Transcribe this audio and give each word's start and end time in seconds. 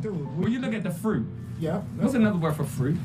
dude, 0.00 0.38
when 0.38 0.52
you 0.52 0.60
look 0.60 0.74
at 0.74 0.82
the 0.82 0.90
fruit, 0.90 1.26
Yeah. 1.58 1.80
what's 1.96 2.14
another 2.14 2.38
word 2.38 2.56
for 2.56 2.64
fruit? 2.64 2.96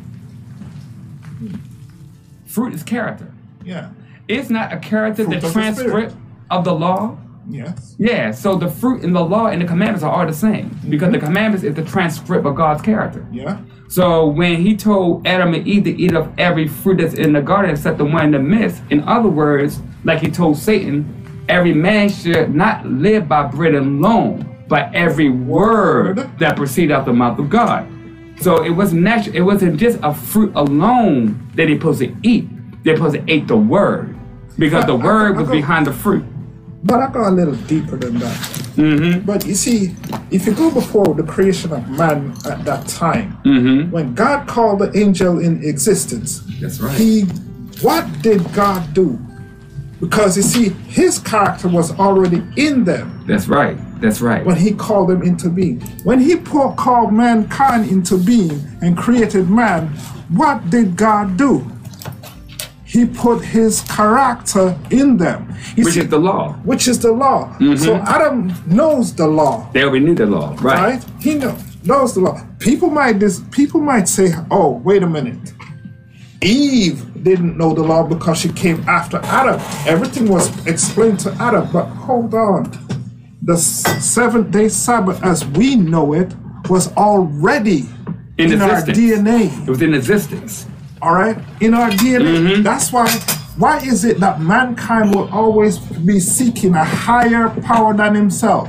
Fruit 2.46 2.74
is 2.74 2.84
character. 2.84 3.32
Yeah. 3.64 3.90
It's 4.28 4.50
not 4.50 4.72
a 4.72 4.78
character, 4.78 5.26
Fruit 5.26 5.42
the 5.42 5.52
transcript 5.52 6.16
of 6.50 6.64
the 6.64 6.74
law. 6.74 7.18
Yes. 7.48 7.96
Yeah, 8.00 8.32
so 8.32 8.56
the 8.56 8.70
fruit 8.70 9.04
in 9.04 9.14
the 9.14 9.24
law 9.24 9.48
and 9.48 9.62
the 9.62 9.66
commandments 9.66 10.04
are 10.04 10.12
all 10.12 10.26
the 10.26 10.34
same 10.34 10.70
mm-hmm. 10.70 10.90
because 10.90 11.12
the 11.12 11.20
commandments 11.20 11.64
is 11.64 11.76
the 11.76 11.84
transcript 11.84 12.46
of 12.46 12.56
God's 12.56 12.82
character. 12.82 13.26
Yeah. 13.32 13.60
So 13.88 14.26
when 14.28 14.62
he 14.62 14.76
told 14.76 15.28
Adam 15.28 15.54
and 15.54 15.68
Eve 15.68 15.84
to 15.84 15.92
eat 15.92 16.16
of 16.16 16.32
every 16.40 16.68
fruit 16.68 16.98
that's 16.98 17.14
in 17.14 17.34
the 17.34 17.42
garden 17.42 17.72
except 17.72 18.00
the 18.00 18.06
one 18.06 18.26
in 18.26 18.32
the 18.32 18.40
midst, 18.40 18.82
in 18.90 19.02
other 19.04 19.30
words, 19.30 19.80
like 20.04 20.22
he 20.22 20.32
told 20.32 20.58
Satan, 20.58 21.46
every 21.48 21.74
man 21.74 22.10
should 22.10 22.54
not 22.56 22.86
live 22.86 23.28
by 23.28 23.44
bread 23.44 23.76
alone, 23.76 24.55
but 24.68 24.94
every 24.94 25.30
word 25.30 26.18
that 26.40 26.56
proceeds 26.58 26.92
out 26.92 27.06
the 27.06 27.14
mouth 27.14 27.40
of 27.40 27.50
God. 27.50 27.88
So 28.42 28.64
it 28.64 28.72
wasn't 28.72 29.04
natural. 29.04 29.36
It 29.36 29.42
wasn't 29.42 29.78
just 29.78 30.00
a 30.04 30.14
fruit 30.14 30.52
alone 30.56 31.48
that 31.56 31.68
they 31.68 31.76
supposed 31.78 32.00
to 32.00 32.16
eat. 32.24 32.48
They're 32.84 32.96
supposed 32.98 33.16
to 33.16 33.32
eat 33.32 33.48
the 33.48 33.58
word 33.58 34.16
because 34.58 34.86
the 34.86 34.98
I- 34.98 35.02
I- 35.02 35.06
word 35.06 35.36
I 35.36 35.40
was 35.40 35.48
go- 35.48 35.54
behind 35.54 35.88
the 35.88 35.94
fruit. 35.94 36.26
But 36.84 37.00
I 37.00 37.10
go 37.12 37.28
a 37.28 37.32
little 37.32 37.56
deeper 37.56 37.98
than 37.98 38.20
that. 38.20 38.36
Mm-hmm. 38.76 39.26
But 39.26 39.44
you 39.48 39.56
see, 39.56 39.96
if 40.30 40.46
you 40.46 40.54
go 40.54 40.70
before 40.70 41.16
the 41.16 41.24
creation 41.24 41.72
of 41.74 41.88
man 41.90 42.36
at 42.46 42.64
that 42.66 42.88
time, 42.88 43.38
Mm-hmm. 43.44 43.90
when 43.92 44.14
God 44.14 44.48
called 44.48 44.80
the 44.80 44.96
angel 44.96 45.40
in 45.40 45.64
existence, 45.64 46.42
That's 46.62 46.80
right. 46.80 46.94
he 46.96 47.22
what 47.82 48.06
did 48.22 48.42
God 48.54 48.94
do? 48.94 49.20
Because 50.00 50.38
you 50.38 50.44
see, 50.44 50.70
his 50.88 51.18
character 51.20 51.68
was 51.70 51.92
already 51.98 52.44
in 52.58 52.84
them 52.84 53.24
That's 53.28 53.48
right. 53.48 53.78
That's 54.00 54.22
right. 54.22 54.46
when 54.46 54.56
he 54.58 54.74
called 54.74 55.10
them 55.10 55.22
into 55.24 55.50
being. 55.50 55.80
When 56.04 56.20
he 56.20 56.36
called 56.38 57.14
mankind 57.14 57.90
into 57.90 58.18
being 58.18 58.62
and 58.82 58.98
created 58.98 59.50
man, 59.50 59.88
what 60.30 60.70
did 60.70 60.96
God 60.96 61.38
do? 61.38 61.66
He 62.84 63.06
put 63.06 63.44
his 63.44 63.82
character 63.82 64.78
in 64.90 65.18
them. 65.18 65.54
You 65.76 65.84
Which 65.84 65.96
see- 65.96 66.02
is 66.02 66.10
the 66.10 66.20
law. 66.20 66.54
which 66.64 66.88
is 66.88 67.00
the 67.00 67.12
law. 67.12 67.50
Mm-hmm. 67.60 67.76
So 67.84 67.96
Adam 67.96 68.54
knows 68.68 69.14
the 69.14 69.28
law, 69.28 69.70
They 69.74 69.84
already 69.84 70.06
knew 70.06 70.16
the 70.16 70.26
law. 70.26 70.56
Right. 70.62 70.80
right? 71.02 71.06
He 71.20 71.36
know, 71.36 71.58
knows 71.84 72.14
the 72.14 72.22
law. 72.22 72.40
People 72.60 72.90
might 72.90 73.20
dis, 73.20 73.42
people 73.52 73.82
might 73.82 74.08
say, 74.08 74.34
"Oh, 74.50 74.78
wait 74.84 75.04
a 75.04 75.08
minute." 75.08 75.54
Eve 76.42 77.24
didn't 77.24 77.58
know 77.58 77.74
the 77.74 77.82
law 77.82 78.04
because 78.04 78.38
she 78.38 78.50
came 78.50 78.80
after 78.88 79.18
Adam. 79.24 79.60
Everything 79.88 80.30
was 80.30 80.46
explained 80.68 81.20
to 81.22 81.32
Adam, 81.40 81.68
but 81.74 81.86
hold 81.86 82.34
on. 82.34 82.72
The 83.46 83.58
seventh 83.58 84.50
day 84.50 84.70
Sabbath, 84.70 85.22
as 85.24 85.46
we 85.46 85.76
know 85.76 86.14
it, 86.14 86.34
was 86.68 86.92
already 86.98 87.84
In 88.40 88.52
in, 88.52 88.60
our. 88.60 88.82
DNA. 88.82 89.68
It 89.68 89.70
was 89.70 89.84
in 89.84 89.94
existence. 89.94 90.66
All 91.00 91.14
right, 91.14 91.38
in 91.62 91.76
our 91.76 91.92
DNA. 91.92 92.40
Mm-hmm. 92.42 92.64
That's 92.64 92.92
why. 92.92 93.08
Why 93.58 93.78
is 93.86 94.04
it 94.04 94.20
that 94.20 94.42
mankind 94.42 95.14
will 95.14 95.30
always 95.30 95.78
be 95.78 96.20
seeking 96.20 96.74
a 96.74 96.84
higher 96.84 97.50
power 97.62 97.94
than 97.94 98.16
himself? 98.16 98.68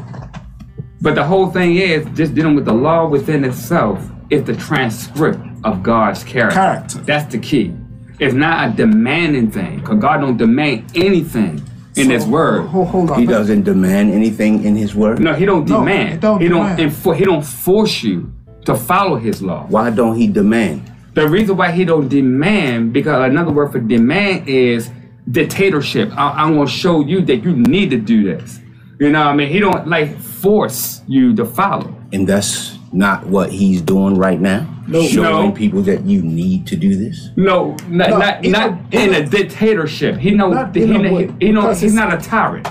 But 1.00 1.14
the 1.14 1.24
whole 1.24 1.50
thing 1.50 1.76
is 1.76 2.06
just 2.14 2.34
dealing 2.34 2.54
with 2.54 2.66
the 2.66 2.74
law 2.74 3.08
within 3.08 3.44
itself 3.44 3.98
is 4.28 4.44
the 4.44 4.54
transcript 4.56 5.40
of 5.64 5.82
God's 5.82 6.22
character. 6.22 6.54
Character. 6.60 6.98
That's 6.98 7.32
the 7.32 7.38
key. 7.38 7.74
It's 8.20 8.34
not 8.34 8.68
a 8.68 8.76
demanding 8.76 9.50
thing, 9.50 9.80
because 9.80 10.00
God 10.00 10.18
don't 10.18 10.36
demand 10.36 10.92
anything 10.94 11.64
in 11.96 12.10
His 12.10 12.26
word. 12.26 12.66
Hold, 12.68 12.88
hold 12.88 13.10
on. 13.10 13.18
He 13.20 13.26
doesn't 13.26 13.62
demand 13.62 14.12
anything 14.12 14.64
in 14.64 14.76
his 14.76 14.94
word. 14.94 15.18
No, 15.20 15.34
He 15.34 15.44
don't 15.46 15.68
No, 15.68 15.80
demand. 15.80 16.12
He 16.12 16.18
don't 16.18 16.40
he 16.40 16.48
demand. 16.48 16.78
don't 16.78 16.90
enfor- 16.90 17.16
He 17.16 17.24
don't 17.24 17.44
force 17.44 18.02
you 18.02 18.32
to 18.64 18.74
follow 18.74 19.16
His 19.16 19.42
law. 19.42 19.66
Why 19.68 19.90
don't 19.90 20.16
he 20.16 20.26
demand? 20.26 20.82
The 21.14 21.26
reason 21.28 21.56
why 21.56 21.72
He 21.72 21.84
don't 21.84 22.08
demand, 22.08 22.92
because 22.92 23.30
another 23.30 23.52
word 23.52 23.72
for 23.72 23.80
demand 23.80 24.48
is 24.48 24.90
dictatorship. 25.30 26.10
I, 26.16 26.42
I'm 26.42 26.54
gonna 26.54 26.68
show 26.68 27.00
you 27.00 27.20
that 27.22 27.38
you 27.44 27.56
need 27.56 27.90
to 27.90 27.98
do 27.98 28.24
this. 28.24 28.60
You 29.00 29.10
know, 29.10 29.20
what 29.24 29.28
I 29.28 29.36
mean, 29.36 29.48
He 29.48 29.60
don't 29.60 29.88
like 29.88 30.16
force 30.18 31.02
you 31.06 31.34
to 31.36 31.44
follow. 31.44 31.94
And 32.12 32.26
that's 32.28 32.75
not 32.92 33.26
what 33.26 33.50
he's 33.52 33.80
doing 33.82 34.14
right 34.14 34.40
now. 34.40 34.66
No. 34.88 35.02
Showing 35.02 35.48
No. 35.48 35.52
people 35.52 35.82
that 35.82 36.04
you 36.04 36.22
need 36.22 36.66
to 36.68 36.76
do 36.76 36.94
this. 36.96 37.30
No, 37.36 37.76
not 37.88 38.10
No, 38.10 38.18
not, 38.18 38.44
in 38.44 38.52
not 38.52 38.70
a- 38.70 38.78
in 38.96 39.08
in 39.10 39.14
a 39.14 39.26
a- 39.26 39.28
dictatorship. 39.28 40.16
He 40.18 40.30
know 40.32 40.50
Not 40.52 40.74
he, 40.74 40.82
in 40.84 41.02
know- 41.02 41.12
way, 41.12 41.30
he 41.40 41.50
know 41.52 41.72
he's 41.72 41.92
not 41.94 42.14
a 42.14 42.18
tyrant. 42.18 42.68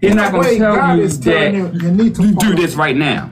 He's 0.00 0.14
not 0.14 0.32
gonna 0.32 0.56
tell 0.56 0.76
God 0.76 0.98
you 0.98 1.08
that 1.08 1.52
you, 1.54 1.70
you 1.82 1.90
need 1.90 2.14
to 2.14 2.22
you 2.22 2.34
do 2.36 2.54
this 2.54 2.74
right 2.76 2.96
now. 2.96 3.30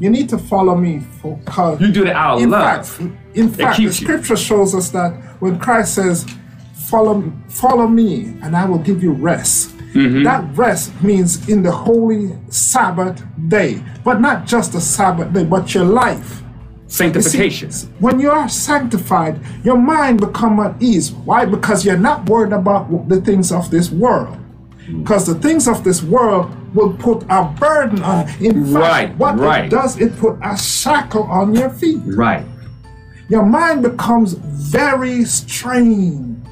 You 0.00 0.10
need 0.10 0.28
to 0.28 0.38
follow 0.38 0.76
me 0.76 1.00
for 1.22 1.38
cause 1.44 1.80
You 1.80 1.88
do 1.90 2.04
it 2.04 2.10
out 2.14 2.36
of 2.36 2.42
in 2.42 2.50
love. 2.50 2.86
fact, 2.86 3.10
in 3.34 3.48
fact, 3.48 3.76
the 3.78 3.82
keeps 3.84 4.00
you. 4.00 4.06
scripture 4.06 4.36
shows 4.36 4.74
us 4.74 4.90
that 4.90 5.12
when 5.40 5.58
Christ 5.58 5.94
says, 5.94 6.26
"Follow, 6.74 7.32
follow 7.48 7.86
me, 7.88 8.34
and 8.42 8.54
I 8.56 8.64
will 8.64 8.78
give 8.78 9.02
you 9.02 9.12
rest." 9.12 9.70
Mm-hmm. 9.94 10.22
That 10.24 10.56
rest 10.56 10.92
means 11.02 11.48
in 11.48 11.62
the 11.62 11.72
holy 11.72 12.36
Sabbath 12.50 13.22
day, 13.48 13.82
but 14.04 14.20
not 14.20 14.46
just 14.46 14.72
the 14.72 14.80
Sabbath 14.80 15.32
day, 15.32 15.44
but 15.44 15.74
your 15.74 15.84
life. 15.84 16.40
You 16.40 16.88
see, 16.88 16.96
Sanctification. 17.12 17.70
when 17.98 18.18
you 18.20 18.30
are 18.30 18.48
sanctified, 18.48 19.40
your 19.64 19.76
mind 19.78 20.20
become 20.20 20.58
at 20.60 20.80
ease. 20.82 21.12
Why? 21.12 21.44
Because 21.44 21.84
you're 21.84 21.98
not 21.98 22.28
worried 22.28 22.52
about 22.52 23.08
the 23.08 23.20
things 23.20 23.52
of 23.52 23.70
this 23.70 23.90
world. 23.90 24.36
Because 24.86 25.26
the 25.26 25.34
things 25.34 25.68
of 25.68 25.84
this 25.84 26.02
world 26.02 26.50
will 26.74 26.94
put 26.94 27.22
a 27.28 27.44
burden 27.58 28.02
on. 28.02 28.26
In 28.42 28.64
fact, 28.72 28.74
Right, 28.74 29.16
what 29.18 29.38
right. 29.38 29.64
it 29.66 29.70
does, 29.70 30.00
it 30.00 30.16
put 30.16 30.38
a 30.42 30.56
shackle 30.56 31.24
on 31.24 31.54
your 31.54 31.68
feet. 31.70 32.00
Right. 32.06 32.44
Your 33.28 33.44
mind 33.44 33.82
becomes 33.82 34.32
very 34.32 35.24
strained, 35.24 36.42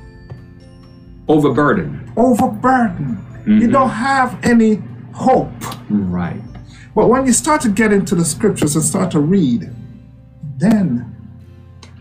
Overburdened. 1.28 2.12
overburdened. 2.16 3.18
Mm-hmm. 3.46 3.60
You 3.60 3.70
don't 3.70 3.90
have 3.90 4.38
any 4.44 4.82
hope. 5.12 5.52
Right. 5.88 6.40
But 6.94 7.08
when 7.08 7.26
you 7.26 7.32
start 7.32 7.60
to 7.62 7.68
get 7.68 7.92
into 7.92 8.14
the 8.14 8.24
scriptures 8.24 8.74
and 8.74 8.84
start 8.84 9.10
to 9.12 9.20
read, 9.20 9.70
then 10.58 11.12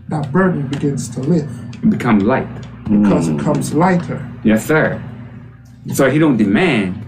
that 0.09 0.31
burden 0.31 0.67
begins 0.67 1.09
to 1.09 1.19
lift. 1.21 1.75
It 1.83 1.89
becomes 1.89 2.23
light. 2.23 2.47
because 2.85 3.27
it 3.27 3.39
comes 3.39 3.73
lighter. 3.73 4.21
Yes, 4.43 4.65
sir. 4.65 5.01
So 5.93 6.09
he 6.09 6.17
don't 6.19 6.37
demand. 6.37 7.01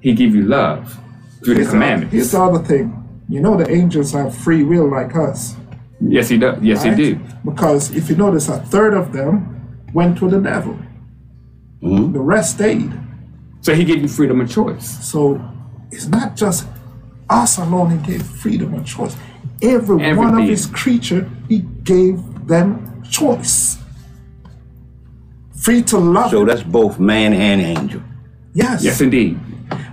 He 0.00 0.14
give 0.14 0.34
you 0.34 0.42
love 0.42 0.98
through 1.44 1.54
the 1.54 1.60
Here's 1.60 1.66
the- 1.68 1.72
commandments. 1.72 2.12
Here's 2.12 2.30
the 2.32 2.40
other 2.40 2.62
thing. 2.64 2.98
You 3.28 3.40
know 3.40 3.56
the 3.56 3.70
angels 3.70 4.12
have 4.12 4.34
free 4.34 4.62
will 4.62 4.90
like 4.90 5.16
us. 5.16 5.56
yes, 6.00 6.28
he 6.28 6.36
does. 6.38 6.62
Yes, 6.62 6.84
right? 6.84 6.96
he 6.98 7.14
do. 7.14 7.20
Because 7.44 7.94
if 7.96 8.08
you 8.10 8.16
notice, 8.16 8.48
a 8.48 8.58
third 8.58 8.94
of 8.94 9.12
them 9.12 9.86
went 9.94 10.18
to 10.18 10.28
the 10.28 10.40
devil. 10.40 10.76
The 11.80 12.20
rest 12.20 12.54
stayed. 12.56 12.92
So 13.62 13.74
he 13.74 13.84
gave 13.84 14.02
you 14.02 14.08
freedom 14.08 14.40
of 14.40 14.50
choice. 14.50 15.08
So 15.08 15.40
it's 15.90 16.06
not 16.06 16.36
just 16.36 16.66
us 17.30 17.58
alone 17.58 17.98
he 17.98 18.12
gave 18.12 18.22
freedom 18.22 18.74
of 18.74 18.84
choice. 18.84 19.16
Every 19.62 20.14
one 20.14 20.38
of 20.38 20.46
his 20.46 20.66
creature, 20.66 21.30
he 21.48 21.60
gave 21.84 22.46
them 22.46 23.02
choice. 23.08 23.78
Free 25.56 25.82
to 25.84 25.98
love. 25.98 26.32
So 26.32 26.40
him. 26.40 26.48
that's 26.48 26.64
both 26.64 26.98
man 26.98 27.32
and 27.32 27.60
angel. 27.60 28.02
yes. 28.52 28.82
Yes, 28.82 29.00
indeed. 29.00 29.38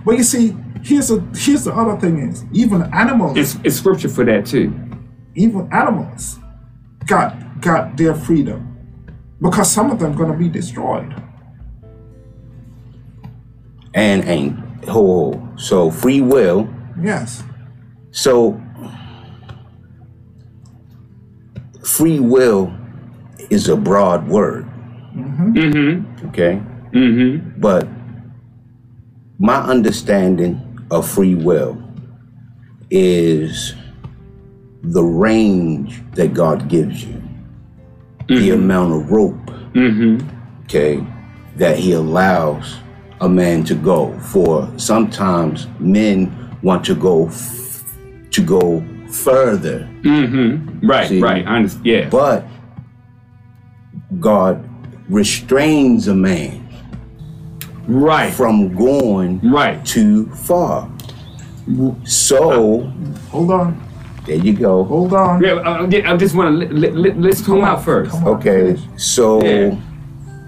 But 0.04 0.18
you 0.18 0.24
see, 0.24 0.56
here's 0.82 1.10
a 1.10 1.20
here's 1.34 1.64
the 1.64 1.72
other 1.72 1.98
thing 2.00 2.18
is 2.18 2.44
even 2.52 2.82
animals 2.92 3.36
It's, 3.36 3.56
it's 3.62 3.76
scripture 3.76 4.08
for 4.08 4.24
that 4.24 4.46
too. 4.46 4.72
even 5.34 5.68
animals 5.72 6.38
got 7.06 7.60
got 7.60 7.96
their 7.96 8.14
freedom 8.14 8.66
because 9.40 9.70
some 9.70 9.90
of 9.90 9.98
them 9.98 10.14
going 10.16 10.32
to 10.32 10.38
be 10.38 10.48
destroyed 10.48 11.14
And 13.94 14.24
angel. 14.24 14.64
Ho, 14.88 15.06
ho. 15.32 15.48
So 15.56 15.90
free 15.90 16.20
will. 16.20 16.68
yes 17.02 17.42
So 18.12 18.60
free 21.84 22.20
will 22.20 22.72
is 23.50 23.68
a 23.68 23.76
broad 23.76 24.28
word. 24.28 24.66
Mm-hmm. 25.14 26.28
Okay. 26.28 26.62
Mm-hmm. 26.92 27.60
But 27.60 27.88
my 29.38 29.56
understanding 29.56 30.60
of 30.90 31.08
free 31.08 31.34
will 31.34 31.82
is 32.90 33.74
the 34.82 35.02
range 35.02 36.02
that 36.12 36.32
God 36.34 36.68
gives 36.68 37.04
you, 37.04 37.20
the 38.28 38.50
amount 38.50 38.92
of 38.94 39.10
rope, 39.10 39.36
Mm-hmm. 39.74 40.26
okay, 40.64 41.04
that 41.56 41.78
He 41.78 41.92
allows 41.92 42.78
a 43.20 43.28
man 43.28 43.64
to 43.64 43.74
go. 43.74 44.18
For 44.20 44.68
sometimes 44.76 45.66
men 45.78 46.30
want 46.62 46.84
to 46.86 46.94
go 46.94 47.26
f- 47.28 47.84
to 48.30 48.42
go 48.42 48.82
further, 49.10 49.88
Mm-hmm. 50.02 50.86
Right, 50.86 51.08
See? 51.08 51.20
right. 51.20 51.46
I 51.46 51.56
understand. 51.56 51.84
Yeah. 51.86 52.08
but 52.08 52.44
God 54.20 54.64
restrains 55.08 56.08
a 56.08 56.14
man 56.14 56.68
right. 57.86 58.32
from 58.32 58.74
going 58.74 59.40
Right. 59.42 59.84
too 59.84 60.26
far. 60.30 60.88
So 62.04 62.80
hold 63.30 63.50
on 63.50 63.80
There 64.26 64.36
you 64.36 64.52
go. 64.52 64.84
Hold 64.84 65.12
on. 65.14 65.42
Yeah, 65.42 65.52
uh, 65.54 65.86
yeah, 65.90 66.12
I 66.12 66.16
just 66.16 66.34
want 66.34 66.60
to 66.60 66.66
li- 66.74 66.90
li- 66.90 67.14
let's 67.16 67.40
come 67.44 67.62
out 67.62 67.82
first. 67.84 68.10
Come 68.12 68.26
Okay, 68.28 68.74
finish. 68.74 68.80
so 68.96 69.42
Yeah. 69.42 69.74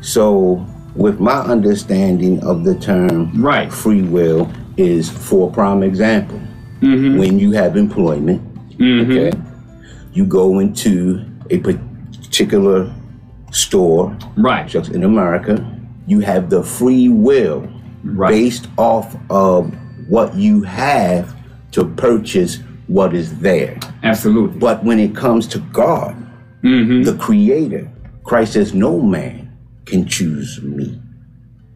so 0.00 0.64
with 0.94 1.20
my 1.20 1.38
understanding 1.40 2.38
of 2.44 2.64
the 2.64 2.74
term 2.76 3.30
Right. 3.42 3.72
free 3.72 4.02
will 4.02 4.50
is 4.76 5.08
for 5.08 5.50
prime 5.50 5.82
example. 5.82 6.40
Mm-hmm. 6.80 7.18
When 7.18 7.38
you 7.38 7.52
have 7.52 7.76
employment, 7.76 8.42
okay, 8.80 9.32
you 10.12 10.24
go 10.26 10.58
into 10.58 11.24
a 11.50 11.58
particular 11.58 12.92
store 13.52 14.16
Right. 14.36 14.66
just 14.66 14.90
in 14.92 15.04
America, 15.04 15.64
you 16.06 16.20
have 16.20 16.50
the 16.50 16.62
free 16.62 17.08
will 17.08 17.68
Right. 18.04 18.30
based 18.30 18.68
off 18.76 19.16
of 19.30 19.72
what 20.08 20.34
you 20.34 20.62
have 20.62 21.34
to 21.72 21.84
purchase 21.84 22.58
what 22.88 23.14
is 23.14 23.38
there. 23.38 23.78
Absolutely. 24.02 24.58
But 24.58 24.84
when 24.84 24.98
it 24.98 25.14
comes 25.14 25.46
to 25.48 25.58
God, 25.72 26.16
Mm-hmm. 26.64 27.02
the 27.02 27.14
Creator, 27.14 27.88
Christ 28.24 28.52
says, 28.52 28.72
No 28.74 29.00
man 29.00 29.41
can 29.86 30.06
choose 30.06 30.62
me, 30.62 31.00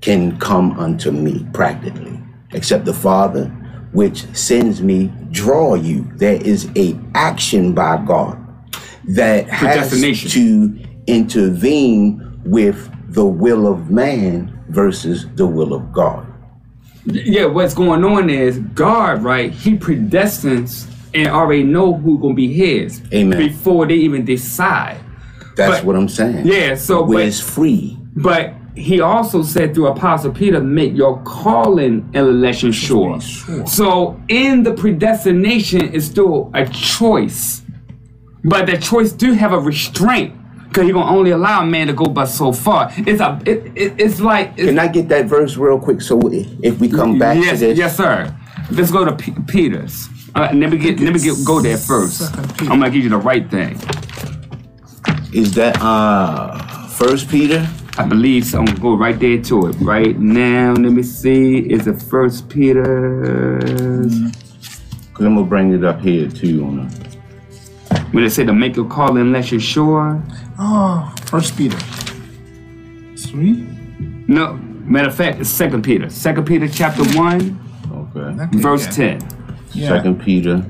can 0.01 0.39
come 0.39 0.79
unto 0.79 1.11
me 1.11 1.47
practically, 1.53 2.21
except 2.53 2.85
the 2.85 2.95
Father, 2.95 3.47
which 3.93 4.23
sends 4.35 4.83
me, 4.83 5.11
draw 5.31 5.75
you. 5.75 6.11
There 6.17 6.41
is 6.41 6.71
a 6.77 6.99
action 7.15 7.73
by 7.73 7.97
God 8.05 8.43
that 9.09 9.49
has 9.49 9.91
to 10.33 10.79
intervene 11.07 12.41
with 12.45 12.91
the 13.13 13.25
will 13.25 13.67
of 13.67 13.91
man 13.91 14.65
versus 14.69 15.27
the 15.35 15.47
will 15.47 15.73
of 15.73 15.93
God. 15.93 16.27
Yeah, 17.07 17.47
what's 17.47 17.73
going 17.75 18.05
on 18.05 18.29
is 18.29 18.59
God, 18.59 19.23
right? 19.23 19.53
He 19.53 19.77
predestines 19.77 20.91
and 21.15 21.29
already 21.29 21.63
know 21.63 21.95
who's 21.95 22.21
gonna 22.21 22.35
be 22.35 22.53
his 22.53 23.01
Amen. 23.13 23.39
before 23.39 23.87
they 23.87 23.95
even 23.95 24.25
decide. 24.25 25.01
That's 25.57 25.79
But- 25.79 25.85
what 25.87 25.97
I'm 25.97 26.09
saying. 26.09 26.47
Yeah, 26.47 26.75
so 26.77 27.03
Where 27.03 27.19
but, 27.19 27.27
it's 27.27 27.41
free. 27.41 27.99
but 28.15 28.55
he 28.75 29.01
also 29.01 29.43
said 29.43 29.75
through 29.75 29.87
Apostle 29.87 30.31
Peter, 30.33 30.61
make 30.61 30.95
your 30.95 31.19
calling 31.25 32.09
and 32.13 32.27
election 32.29 32.73
sure. 32.73 33.19
Sure. 33.21 33.67
So 33.67 34.21
in 34.29 34.63
the 34.65 34.75
predestination 34.75 35.81
is 35.93 36.05
still 36.07 36.51
a 36.55 36.67
choice. 36.67 37.63
But 38.45 38.67
that 38.67 38.83
choice 38.83 39.13
do 39.13 39.33
have 39.33 39.53
a 39.53 39.59
restraint. 39.59 40.35
Because 40.69 40.85
he 40.89 40.93
gonna 40.93 41.11
only 41.11 41.31
allow 41.31 41.63
a 41.63 41.67
man 41.67 41.87
to 41.87 41.95
go 41.95 42.05
but 42.05 42.27
so 42.27 42.53
far. 42.53 42.93
It's 42.99 43.21
a 43.23 43.41
it, 43.47 43.73
it, 43.75 43.95
it's 43.99 44.21
like 44.21 44.53
it's, 44.59 44.67
Can 44.69 44.79
I 44.79 44.89
get 44.89 45.09
that 45.09 45.25
verse 45.25 45.57
real 45.57 45.79
quick? 45.79 46.03
So 46.03 46.21
if 46.63 46.79
we 46.79 46.89
come 46.91 47.19
back 47.19 47.39
yes, 47.39 47.61
to 47.61 47.67
this, 47.69 47.79
Yes, 47.79 47.97
sir. 47.97 48.35
Let's 48.71 48.91
go 48.91 49.05
to 49.07 49.13
P- 49.13 49.33
Peter's. 49.47 50.09
Uh, 50.35 50.51
let 50.53 50.71
me 50.71 50.77
get 50.77 51.01
let 51.01 51.15
me 51.15 51.21
get 51.21 51.35
go 51.47 51.63
there 51.63 51.79
first. 51.79 52.31
I'm 52.61 52.81
gonna 52.81 52.91
give 52.91 53.03
you 53.05 53.09
the 53.09 53.17
right 53.17 53.49
thing. 53.51 53.81
Is 55.37 55.53
that 55.53 55.77
uh 55.83 56.57
First 56.89 57.29
Peter? 57.29 57.69
I 57.99 58.05
believe 58.07 58.47
so. 58.47 58.59
I'm 58.59 58.65
gonna 58.65 58.79
go 58.79 58.95
right 58.97 59.19
there 59.19 59.41
to 59.43 59.67
it. 59.69 59.77
Right 59.81 60.19
now, 60.19 60.73
let 60.73 60.93
me 60.93 61.03
see. 61.03 61.59
Is 61.59 61.87
it 61.87 62.01
First 62.03 62.49
Peter? 62.49 63.59
Because 63.99 65.25
I'm 65.27 65.35
gonna 65.35 65.45
bring 65.45 65.75
it 65.75 65.85
up 65.85 66.01
here 66.01 66.29
too 66.29 66.65
on 66.65 66.77
the 66.77 66.85
When 68.13 68.25
they 68.25 68.31
say 68.31 68.45
to 68.45 68.53
make 68.55 68.79
a 68.79 68.85
call 68.85 69.17
unless 69.19 69.51
you're 69.51 69.61
sure. 69.61 70.23
Oh, 70.59 71.15
First 71.27 71.57
Peter. 71.57 71.79
Three. 73.19 73.67
No, 74.29 74.55
matter 74.85 75.09
of 75.09 75.15
fact, 75.15 75.41
it's 75.41 75.51
Second 75.51 75.83
Peter. 75.83 76.09
Second 76.09 76.47
Peter 76.47 76.69
chapter 76.69 77.05
one, 77.17 77.61
okay. 77.93 78.43
Okay, 78.43 78.59
verse 78.59 78.87
yeah. 78.87 78.93
ten. 78.93 79.29
Yeah. 79.75 79.89
Second 79.89 80.21
Peter. 80.23 80.65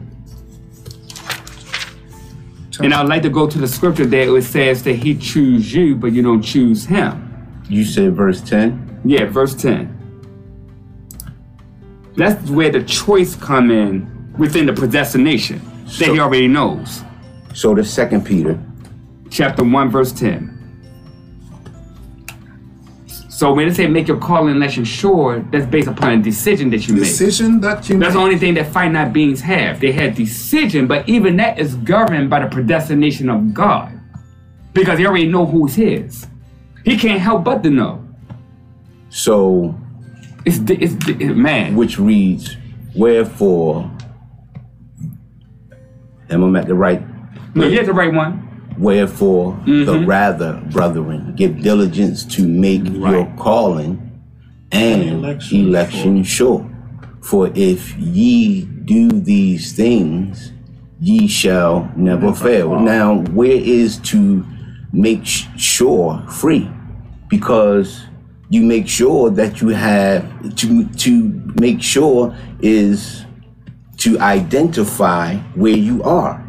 And 2.80 2.92
I'd 2.92 3.08
like 3.08 3.22
to 3.22 3.30
go 3.30 3.46
to 3.48 3.58
the 3.58 3.68
scripture 3.68 4.06
there. 4.06 4.36
It 4.36 4.42
says 4.42 4.82
that 4.84 4.94
He 4.94 5.16
choose 5.16 5.72
you, 5.72 5.96
but 5.96 6.12
you 6.12 6.22
don't 6.22 6.42
choose 6.42 6.84
Him. 6.84 7.22
You 7.68 7.84
said 7.84 8.14
verse 8.14 8.40
ten. 8.40 8.86
Yeah, 9.04 9.26
verse 9.26 9.54
10. 9.54 9.92
That's 12.16 12.50
where 12.50 12.70
the 12.70 12.82
choice 12.82 13.36
come 13.36 13.70
in 13.70 14.34
within 14.36 14.66
the 14.66 14.72
predestination 14.72 15.60
that 15.98 16.08
he 16.08 16.18
already 16.18 16.48
knows. 16.48 17.04
So 17.54 17.72
the 17.72 17.84
Second 17.84 18.26
Peter. 18.26 18.58
Chapter 19.30 19.62
1, 19.62 19.90
verse 19.90 20.12
10. 20.12 20.55
So 23.36 23.52
when 23.52 23.68
they 23.68 23.74
say 23.74 23.86
make 23.86 24.08
your 24.08 24.16
call 24.16 24.48
unless 24.48 24.76
you're 24.76 24.86
sure, 24.86 25.40
that's 25.50 25.66
based 25.66 25.88
upon 25.88 26.12
a 26.12 26.22
decision 26.22 26.70
that 26.70 26.88
you 26.88 26.94
make. 26.94 27.02
Decision 27.02 27.60
that 27.60 27.86
you 27.86 27.96
make? 27.98 28.06
That's 28.06 28.14
the 28.14 28.20
only 28.22 28.38
thing 28.38 28.54
that 28.54 28.72
finite 28.72 29.12
beings 29.12 29.42
have. 29.42 29.78
They 29.78 29.92
have 29.92 30.14
decision, 30.14 30.86
but 30.86 31.06
even 31.06 31.36
that 31.36 31.58
is 31.58 31.74
governed 31.74 32.30
by 32.30 32.40
the 32.40 32.46
predestination 32.46 33.28
of 33.28 33.52
God. 33.52 33.92
Because 34.72 34.98
he 34.98 35.04
already 35.06 35.28
know 35.28 35.44
who's 35.44 35.74
his. 35.74 36.26
He 36.82 36.96
can't 36.96 37.20
help 37.20 37.44
but 37.44 37.62
to 37.64 37.68
know. 37.68 38.08
So 39.10 39.78
It's, 40.46 40.56
it's, 40.70 40.94
it's 41.06 41.36
man. 41.36 41.76
which 41.76 41.98
reads, 41.98 42.56
Wherefore 42.94 43.90
am 46.30 46.56
I 46.56 46.60
at 46.60 46.68
the 46.68 46.74
right 46.74 47.02
No, 47.54 47.66
you 47.66 47.76
had 47.76 47.86
the 47.86 47.92
right 47.92 48.14
one. 48.14 48.45
Wherefore, 48.78 49.58
the 49.64 49.70
Mm-hmm. 49.72 50.06
rather, 50.06 50.62
brethren, 50.70 51.34
give 51.36 51.62
diligence 51.62 52.24
to 52.36 52.46
make 52.46 52.84
your 52.86 53.26
calling 53.36 54.02
and 54.72 55.02
election 55.02 55.68
election, 55.68 56.22
sure. 56.24 56.68
For 57.22 57.50
if 57.54 57.96
ye 57.98 58.62
do 58.64 59.08
these 59.08 59.72
things, 59.72 60.52
ye 61.00 61.26
shall 61.26 61.90
never 61.96 62.32
fail. 62.32 62.68
fall. 62.70 62.80
Now, 62.80 63.16
where 63.32 63.50
is 63.56 63.98
to 64.10 64.44
make 64.92 65.24
sure 65.24 66.22
free? 66.28 66.70
Because 67.28 68.04
you 68.48 68.62
make 68.62 68.86
sure 68.86 69.30
that 69.30 69.60
you 69.60 69.68
have 69.70 70.54
to 70.56 70.84
to 70.86 71.52
make 71.60 71.82
sure 71.82 72.36
is 72.60 73.24
to 73.98 74.18
identify 74.20 75.34
where 75.56 75.76
you 75.76 76.02
are, 76.04 76.45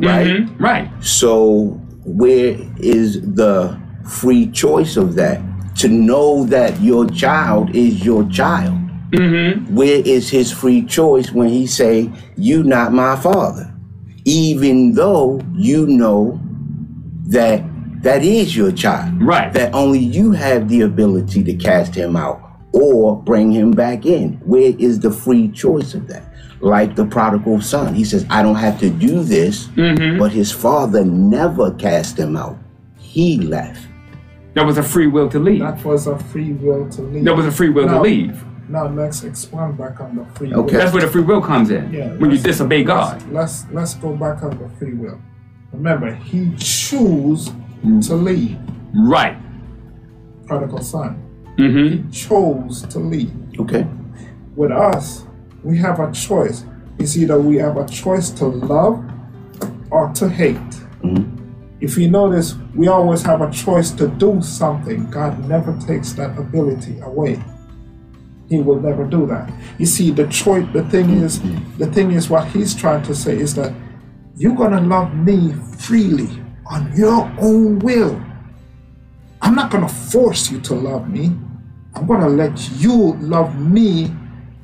right? 0.00 0.26
Mhm, 0.26 0.48
Right. 0.58 0.88
So, 1.00 1.80
where 2.04 2.56
is 2.78 3.20
the 3.20 3.76
free 4.04 4.46
choice 4.46 4.96
of 4.96 5.14
that? 5.16 5.40
To 5.76 5.88
know 5.88 6.44
that 6.46 6.80
your 6.82 7.06
child 7.06 7.74
is 7.74 8.04
your 8.04 8.24
child. 8.24 8.74
Where 9.74 10.02
is 10.04 10.28
his 10.28 10.50
free 10.50 10.82
choice 10.82 11.32
when 11.32 11.48
he 11.48 11.66
say, 11.66 12.10
"You 12.36 12.62
not 12.64 12.92
my 12.92 13.16
father," 13.16 13.70
even 14.24 14.94
though 14.94 15.40
you 15.56 15.86
know 15.86 16.40
that 17.28 17.62
that 18.02 18.22
is 18.24 18.56
your 18.56 18.70
child, 18.72 19.12
Right. 19.20 19.52
That 19.52 19.74
only 19.74 19.98
you 19.98 20.32
have 20.32 20.68
the 20.68 20.82
ability 20.82 21.42
to 21.44 21.52
cast 21.54 21.94
him 21.94 22.16
out 22.16 22.40
or 22.72 23.20
bring 23.24 23.50
him 23.50 23.70
back 23.72 24.06
in. 24.06 24.38
Where 24.44 24.72
is 24.78 25.00
the 25.00 25.10
free 25.10 25.48
choice 25.48 25.94
of 25.94 26.06
that? 26.08 26.27
Like 26.60 26.96
the 26.96 27.04
prodigal 27.06 27.60
son, 27.60 27.94
he 27.94 28.04
says, 28.04 28.26
"I 28.30 28.42
don't 28.42 28.56
have 28.56 28.80
to 28.80 28.90
do 28.90 29.22
this," 29.22 29.68
but 29.76 30.32
his 30.32 30.50
father 30.50 31.04
never 31.04 31.70
cast 31.74 32.18
him 32.18 32.36
out. 32.36 32.58
He 32.98 33.38
left. 33.38 33.80
That 34.54 34.66
was 34.66 34.76
a 34.76 34.82
free 34.82 35.06
will 35.06 35.28
to 35.28 35.38
leave. 35.38 35.60
That 35.60 35.84
was 35.84 36.06
a 36.08 36.18
free 36.18 36.52
will 36.52 36.88
to 36.90 37.02
leave. 37.02 37.24
That 37.24 37.36
was 37.36 37.46
a 37.46 37.52
free 37.52 37.68
will 37.68 37.86
Now- 37.86 37.94
to 37.98 38.00
leave. 38.00 38.44
Now 38.68 38.86
let's 38.88 39.24
expand 39.24 39.78
back 39.78 39.98
on 40.00 40.16
the 40.16 40.24
free 40.36 40.52
Okay. 40.52 40.72
will. 40.74 40.80
That's 40.80 40.92
where 40.92 41.00
the 41.02 41.08
free 41.08 41.22
will 41.22 41.40
comes 41.40 41.70
in. 41.70 41.90
Yeah, 41.92 42.08
when 42.18 42.30
you 42.30 42.36
let's- 42.36 42.42
disobey 42.42 42.82
God. 42.84 43.22
Let's, 43.32 43.32
let's 43.32 43.66
let's 43.72 43.94
go 43.94 44.14
back 44.16 44.42
on 44.42 44.50
the 44.58 44.68
free 44.78 44.94
will. 44.94 45.18
Remember, 45.72 46.12
he 46.12 46.52
chose 46.56 47.52
to 48.02 48.14
leave. 48.16 48.56
Right. 48.94 49.36
Prodigal 50.46 50.80
son 50.82 51.16
Mm-hmm. 51.58 51.88
He 52.06 52.10
chose 52.12 52.82
to 52.82 52.98
leave. 52.98 53.32
Okay. 53.58 53.86
With 54.54 54.70
us, 54.70 55.24
we 55.68 55.76
have 55.76 56.00
a 56.00 56.10
choice. 56.12 56.64
It's 56.98 57.14
either 57.18 57.38
we 57.38 57.56
have 57.56 57.76
a 57.76 57.86
choice 57.86 58.30
to 58.30 58.46
love 58.46 59.04
or 59.90 60.10
to 60.14 60.26
hate. 60.26 60.56
Mm-hmm. 61.04 61.36
If 61.82 61.98
you 61.98 62.10
notice, 62.10 62.54
we 62.74 62.88
always 62.88 63.20
have 63.22 63.42
a 63.42 63.50
choice 63.50 63.90
to 63.92 64.08
do 64.08 64.40
something. 64.40 65.10
God 65.10 65.46
never 65.46 65.78
takes 65.86 66.12
that 66.14 66.38
ability 66.38 66.98
away. 67.00 67.38
He 68.48 68.62
will 68.62 68.80
never 68.80 69.04
do 69.04 69.26
that. 69.26 69.52
You 69.78 69.84
see, 69.84 70.10
the 70.10 70.26
choice. 70.28 70.66
The 70.72 70.84
thing 70.84 71.10
is, 71.10 71.38
the 71.76 71.86
thing 71.92 72.12
is, 72.12 72.30
what 72.30 72.48
He's 72.48 72.74
trying 72.74 73.02
to 73.02 73.14
say 73.14 73.36
is 73.36 73.54
that 73.56 73.74
you're 74.36 74.56
gonna 74.56 74.80
love 74.80 75.14
me 75.14 75.52
freely 75.80 76.30
on 76.64 76.96
your 76.96 77.30
own 77.38 77.78
will. 77.80 78.18
I'm 79.42 79.54
not 79.54 79.70
gonna 79.70 79.88
force 79.88 80.50
you 80.50 80.62
to 80.62 80.74
love 80.74 81.10
me. 81.10 81.26
I'm 81.94 82.06
gonna 82.06 82.28
let 82.30 82.56
you 82.80 83.16
love 83.20 83.54
me 83.60 84.10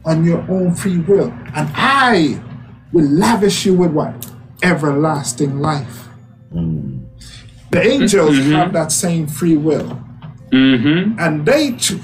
on 0.05 0.25
your 0.25 0.41
own 0.51 0.75
free 0.75 0.99
will, 0.99 1.31
and 1.55 1.69
I 1.75 2.41
will 2.93 3.09
lavish 3.09 3.65
you 3.67 3.75
with 3.75 3.93
what 3.93 4.31
everlasting 4.63 5.59
life. 5.61 6.09
The 6.53 7.81
angels 7.83 8.37
have 8.39 8.73
that 8.73 8.93
same 8.93 9.27
free 9.27 9.57
will 9.57 10.01
Mm-hmm. 10.53 11.19
and 11.19 11.45
they 11.45 11.73
ch- 11.73 11.95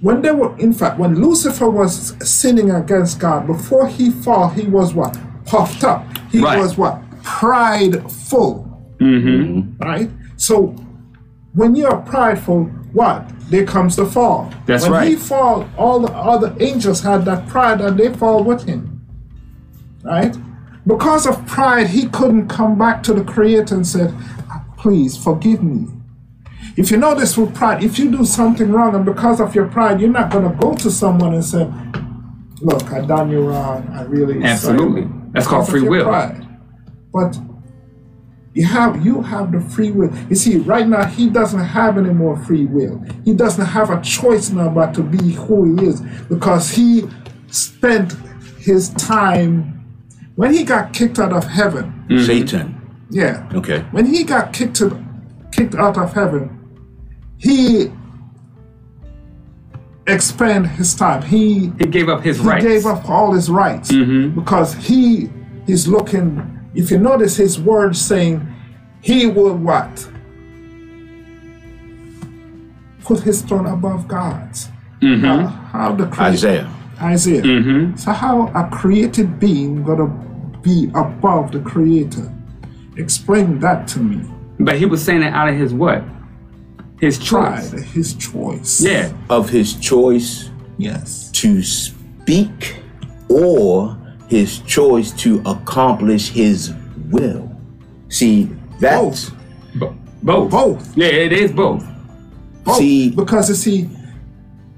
when 0.00 0.22
they 0.22 0.30
were 0.30 0.56
in 0.58 0.72
fact 0.72 0.98
when 0.98 1.20
lucifer 1.20 1.68
was 1.68 2.14
sinning 2.26 2.70
against 2.70 3.20
god 3.20 3.46
before 3.46 3.86
he 3.86 4.10
fell, 4.10 4.48
he 4.48 4.62
was 4.66 4.94
what 4.94 5.18
puffed 5.44 5.84
up 5.84 6.06
he 6.30 6.40
Right. 6.40 6.58
was 6.58 6.78
what 6.78 7.02
prideful. 7.22 8.64
Mm-hmm. 8.98 9.76
Right? 9.78 10.08
So 10.36 10.74
when 11.54 11.74
you're 11.74 11.96
prideful, 11.98 12.64
what? 12.92 13.30
There 13.50 13.64
comes 13.64 13.96
the 13.96 14.06
fall. 14.06 14.52
That's 14.66 14.88
when 14.88 15.06
he 15.06 15.14
right. 15.14 15.22
fall, 15.22 15.68
all 15.76 16.00
the 16.00 16.12
other 16.12 16.54
angels 16.60 17.00
had 17.00 17.24
that 17.24 17.48
pride 17.48 17.80
and 17.80 17.98
they 17.98 18.12
fall 18.12 18.44
with 18.44 18.64
him. 18.64 19.06
Right? 20.02 20.36
Because 20.86 21.26
of 21.26 21.46
pride, 21.46 21.88
he 21.88 22.08
couldn't 22.08 22.48
come 22.48 22.78
back 22.78 23.02
to 23.04 23.14
the 23.14 23.24
creator 23.24 23.74
and 23.74 23.86
said, 23.86 24.14
please 24.76 25.16
forgive 25.16 25.62
me. 25.62 25.86
If 26.76 26.90
you 26.90 26.96
notice 26.96 27.36
with 27.36 27.54
pride, 27.54 27.82
if 27.82 27.98
you 27.98 28.10
do 28.10 28.24
something 28.24 28.70
wrong 28.70 28.94
and 28.94 29.04
because 29.04 29.40
of 29.40 29.54
your 29.54 29.66
pride, 29.66 30.00
you're 30.00 30.10
not 30.10 30.30
gonna 30.30 30.54
go 30.60 30.74
to 30.76 30.90
someone 30.90 31.34
and 31.34 31.44
say, 31.44 31.68
Look, 32.60 32.92
I 32.92 33.00
done 33.00 33.30
you 33.30 33.48
wrong. 33.48 33.88
I 33.92 34.02
really 34.02 34.42
Absolutely. 34.42 35.02
sorry." 35.02 35.14
That's 35.32 35.46
called 35.46 35.66
Because 35.66 35.74
of 35.74 35.80
free 35.80 35.88
will. 35.88 36.04
Pride. 36.04 36.46
But 37.12 37.38
you 38.58 38.66
have 38.66 39.06
you 39.06 39.22
have 39.22 39.52
the 39.52 39.60
free 39.60 39.92
will. 39.92 40.12
You 40.28 40.34
see, 40.34 40.56
right 40.56 40.86
now 40.86 41.06
he 41.06 41.30
doesn't 41.30 41.60
have 41.60 41.96
any 41.96 42.12
more 42.12 42.36
free 42.44 42.66
will. 42.66 43.00
He 43.24 43.32
doesn't 43.32 43.64
have 43.64 43.90
a 43.90 44.00
choice 44.02 44.50
now 44.50 44.68
but 44.68 44.92
to 44.94 45.02
be 45.04 45.32
who 45.34 45.76
he 45.76 45.86
is 45.86 46.00
because 46.28 46.68
he 46.68 47.04
spent 47.46 48.14
his 48.58 48.88
time 48.94 49.74
when 50.34 50.52
he 50.52 50.64
got 50.64 50.92
kicked 50.92 51.20
out 51.20 51.32
of 51.32 51.44
heaven. 51.44 51.84
Mm-hmm. 52.08 52.26
Satan. 52.26 53.06
Yeah. 53.10 53.48
Okay. 53.54 53.80
When 53.92 54.06
he 54.06 54.24
got 54.24 54.52
kicked 54.52 54.74
to, 54.76 55.04
kicked 55.52 55.76
out 55.76 55.96
of 55.96 56.12
heaven, 56.12 56.58
he 57.38 57.92
expend 60.08 60.66
his 60.66 60.96
time. 60.96 61.22
He 61.22 61.72
He 61.78 61.86
gave 61.86 62.08
up 62.08 62.22
his 62.24 62.40
rights 62.40 62.64
he 62.64 62.70
rights. 62.70 62.84
gave 62.84 62.86
up 62.86 63.08
all 63.08 63.32
his 63.34 63.48
rights 63.48 63.92
mm-hmm. 63.92 64.34
because 64.34 64.74
he 64.74 65.30
is 65.68 65.86
looking. 65.86 66.57
If 66.74 66.90
you 66.90 66.98
notice 66.98 67.36
his 67.36 67.58
words 67.60 68.00
saying, 68.00 68.46
he 69.00 69.26
will 69.26 69.54
what? 69.56 70.08
Put 73.04 73.20
his 73.20 73.42
throne 73.42 73.66
above 73.66 74.06
God's. 74.06 74.68
Mm-hmm. 75.00 75.22
Now, 75.22 75.46
how 75.46 75.92
the 75.94 76.06
crea- 76.06 76.26
Isaiah. 76.26 76.70
Isaiah. 77.00 77.42
Mm-hmm. 77.42 77.96
So 77.96 78.12
how 78.12 78.48
a 78.48 78.68
created 78.70 79.38
being 79.40 79.82
gonna 79.84 80.08
be 80.62 80.90
above 80.94 81.52
the 81.52 81.60
creator? 81.60 82.32
Explain 82.96 83.60
that 83.60 83.86
to 83.88 84.00
me. 84.00 84.20
But 84.58 84.76
he 84.76 84.84
was 84.86 85.02
saying 85.02 85.22
it 85.22 85.32
out 85.32 85.48
of 85.48 85.54
his 85.56 85.72
what? 85.72 86.02
His 87.00 87.16
Pride, 87.16 87.70
choice. 87.70 87.82
his 87.92 88.14
choice. 88.14 88.80
Yeah. 88.80 89.12
Of 89.30 89.48
his 89.48 89.74
choice 89.74 90.50
Yes. 90.78 91.30
to 91.32 91.62
speak 91.62 92.76
or 93.28 93.96
his 94.28 94.58
choice 94.60 95.10
to 95.12 95.40
accomplish 95.46 96.28
his 96.30 96.72
will. 97.10 97.50
See, 98.08 98.50
that's 98.80 99.30
Bo- 99.74 99.94
both. 100.22 100.50
Both. 100.50 100.96
Yeah, 100.96 101.06
it 101.06 101.32
is 101.32 101.52
both. 101.52 101.84
Both. 102.64 102.76
See- 102.78 103.10
because 103.10 103.48
you 103.48 103.54
see, 103.54 103.90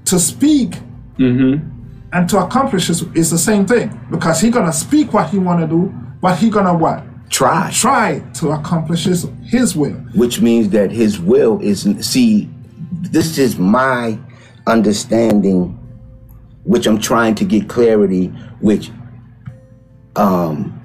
to 0.05 0.19
speak 0.19 0.75
Mm-hmm. 1.17 1.69
and 2.13 2.29
to 2.29 2.39
accomplish 2.39 2.89
is, 2.89 3.03
is 3.13 3.29
the 3.29 3.37
same 3.37 3.65
thing. 3.67 3.99
Because 4.09 4.39
he 4.41 4.49
gonna 4.49 4.73
speak 4.73 5.13
what 5.13 5.29
he 5.29 5.37
wanna 5.37 5.67
do, 5.67 5.93
but 6.21 6.37
he 6.37 6.49
gonna 6.49 6.73
what? 6.73 7.03
try. 7.29 7.69
Try 7.71 8.19
to 8.35 8.51
accomplish 8.51 9.03
his, 9.05 9.27
his 9.43 9.75
will. 9.75 9.93
which 10.15 10.41
means 10.41 10.69
that 10.69 10.91
his 10.91 11.19
will 11.19 11.59
is 11.61 11.83
see 12.01 12.49
this 12.91 13.37
is 13.37 13.57
my 13.59 14.17
understanding 14.67 15.77
which 16.63 16.85
i'm 16.87 16.99
trying 16.99 17.33
to 17.35 17.43
get 17.45 17.67
clarity 17.69 18.27
which 18.59 18.89
um 20.15 20.77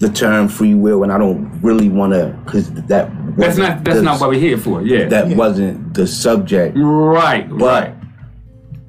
the 0.00 0.08
term 0.08 0.46
free 0.48 0.74
will 0.74 1.02
and 1.02 1.10
i 1.12 1.18
don't 1.18 1.60
really 1.62 1.88
want 1.88 2.12
to 2.12 2.28
because 2.44 2.70
that 2.72 3.10
That's 3.36 3.58
wasn't 3.58 3.68
not 3.68 3.84
that's 3.84 3.96
the- 3.96 4.02
not 4.02 4.20
what 4.20 4.30
we're 4.30 4.38
here 4.40 4.58
for. 4.58 4.82
Yeah. 4.82 5.06
that 5.08 5.28
Yeah. 5.30 5.36
wasn't 5.36 5.94
the 5.94 6.06
subject 6.06 6.76
right. 6.78 7.48
but 7.48 7.88
right. 7.88 7.94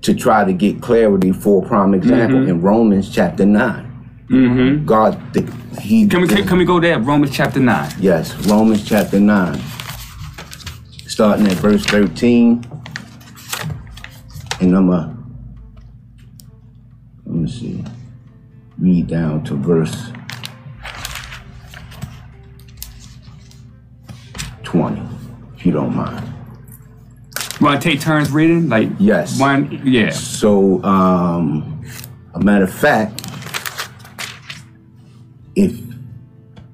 to 0.04 0.14
try 0.14 0.44
to 0.46 0.54
get 0.54 0.82
clarity 0.82 1.32
for 1.32 1.64
a 1.64 1.68
prime 1.68 1.94
example 1.94 2.48
in 2.48 2.62
romans 2.62 3.10
chapter 3.10 3.46
9 3.46 3.86
Mm-hmm. 4.30 4.86
god 4.86 5.18
the, 5.34 5.42
he 5.82 6.06
Can 6.08 6.22
we 6.22 6.28
can, 6.28 6.46
can 6.48 6.58
we 6.60 6.66
go 6.66 6.80
there? 6.80 7.00
Romans 7.00 7.32
chapter 7.36 7.60
nine. 7.60 7.90
Yes, 8.00 8.36
Romans 8.46 8.84
chapter 8.88 9.20
9. 9.20 9.60
Starting 11.08 11.48
at 11.48 11.54
verse 11.54 11.84
13. 11.86 12.64
And 14.62 14.76
I'm 14.76 14.90
a, 14.92 15.16
let 17.26 17.36
me 17.36 17.50
see, 17.50 17.84
read 18.80 19.08
down 19.08 19.44
to 19.46 19.56
verse 19.56 20.12
20, 24.64 25.02
if 25.58 25.66
you 25.66 25.72
don't 25.72 25.96
mind. 25.96 26.26
Want 27.60 27.82
to 27.82 27.90
take 27.90 28.00
turns 28.00 28.32
reading? 28.32 28.70
Like 28.70 28.90
Yes. 29.00 29.40
One. 29.40 29.82
Yeah. 29.84 30.12
So, 30.12 30.82
um, 30.84 31.84
a 32.34 32.40
matter 32.40 32.64
of 32.64 32.74
fact, 32.74 33.22
if, 35.56 35.78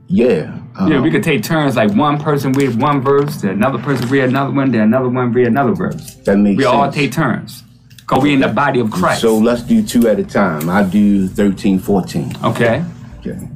yeah. 0.07 0.59
Yeah, 0.87 0.97
um, 0.97 1.03
we 1.03 1.09
could 1.09 1.23
take 1.23 1.41
turns. 1.41 1.75
Like 1.77 1.91
one 1.95 2.19
person 2.19 2.51
read 2.51 2.79
one 2.79 3.01
verse, 3.01 3.37
then 3.37 3.51
another 3.51 3.79
person 3.79 4.09
read 4.09 4.25
another 4.25 4.51
one, 4.51 4.71
then 4.71 4.81
another 4.81 5.07
one 5.09 5.31
read 5.31 5.47
another 5.47 5.73
verse. 5.73 6.15
That 6.25 6.37
makes 6.37 6.57
We 6.57 6.63
sense. 6.65 6.75
all 6.75 6.91
take 6.91 7.13
turns. 7.13 7.63
Cause 8.07 8.21
we 8.21 8.33
in 8.33 8.39
the 8.39 8.47
body 8.47 8.79
of 8.79 8.91
Christ. 8.91 9.21
So 9.21 9.37
let's 9.37 9.63
do 9.63 9.81
two 9.81 10.07
at 10.07 10.19
a 10.19 10.23
time. 10.23 10.69
I 10.69 10.83
do 10.83 11.27
13, 11.27 11.79
14. 11.79 12.35
okay. 12.43 12.83
Okay. 13.19 13.49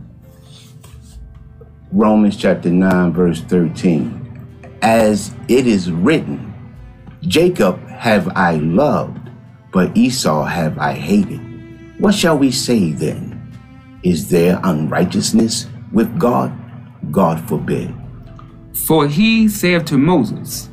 Romans 1.92 2.36
chapter 2.36 2.70
9, 2.70 3.14
verse 3.14 3.42
13. 3.42 4.78
As 4.82 5.36
it 5.48 5.68
is 5.68 5.92
written, 5.92 6.54
Jacob 7.22 7.80
have 7.90 8.28
I 8.30 8.56
loved, 8.56 9.30
but 9.72 9.96
Esau 9.96 10.46
have 10.46 10.80
I 10.80 10.94
hated. 10.94 11.40
What 12.00 12.16
shall 12.16 12.38
we 12.38 12.52
say 12.52 12.92
then? 12.92 13.36
Is 14.04 14.30
there 14.30 14.60
unrighteousness 14.64 15.68
with 15.92 16.18
God? 16.18 16.52
God 17.12 17.48
forbid. 17.48 17.94
For 18.74 19.08
he 19.08 19.48
said 19.48 19.86
to 19.88 19.98
Moses, 19.98 20.70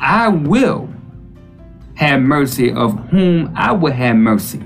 I 0.00 0.28
will 0.28 0.88
have 2.00 2.22
mercy 2.22 2.72
of 2.72 2.98
whom 3.10 3.52
I 3.54 3.72
will 3.72 3.92
have 3.92 4.16
mercy, 4.16 4.62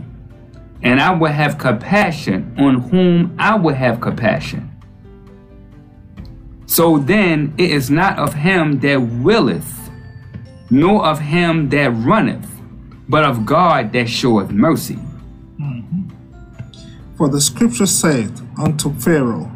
and 0.85 1.01
I 1.01 1.13
will 1.13 1.33
have 1.33 1.59
compassion 1.59 2.55
on 2.57 2.77
whom 2.77 3.35
I 3.41 3.57
will 3.57 3.75
have 3.75 4.01
compassion. 4.01 4.71
So 6.67 6.99
then 6.99 7.53
it 7.59 7.73
is 7.73 7.91
not 7.91 8.21
of 8.21 8.35
him 8.35 8.79
that 8.81 8.99
willeth, 8.99 9.91
nor 10.71 11.05
of 11.05 11.19
him 11.19 11.69
that 11.71 11.91
runneth, 11.91 12.49
but 13.09 13.25
of 13.25 13.45
God 13.45 13.93
that 13.95 14.09
showeth 14.09 14.53
mercy. 14.53 15.01
Mm-hmm. 15.61 16.11
For 17.17 17.29
the 17.29 17.41
scripture 17.41 17.87
saith 17.87 18.43
unto 18.57 18.95
Pharaoh, 19.01 19.51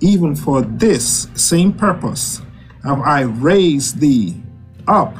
Even 0.00 0.34
for 0.34 0.62
this 0.62 1.28
same 1.36 1.72
purpose 1.72 2.42
have 2.82 2.98
I 2.98 3.20
raised 3.20 4.00
thee 4.00 4.42
up, 4.88 5.16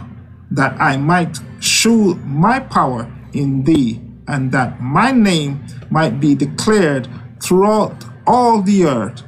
that 0.55 0.81
I 0.81 0.97
might 0.97 1.39
shew 1.61 2.15
my 2.17 2.61
power 2.61 3.11
in 3.33 3.65
thee, 3.65 4.01
and 4.29 4.53
that 4.53 4.81
my 4.81 5.11
name 5.13 5.65
might 5.91 6.21
be 6.21 6.35
declared 6.35 7.09
throughout 7.43 8.05
all 8.27 8.63
the 8.63 8.85
earth. 8.85 9.23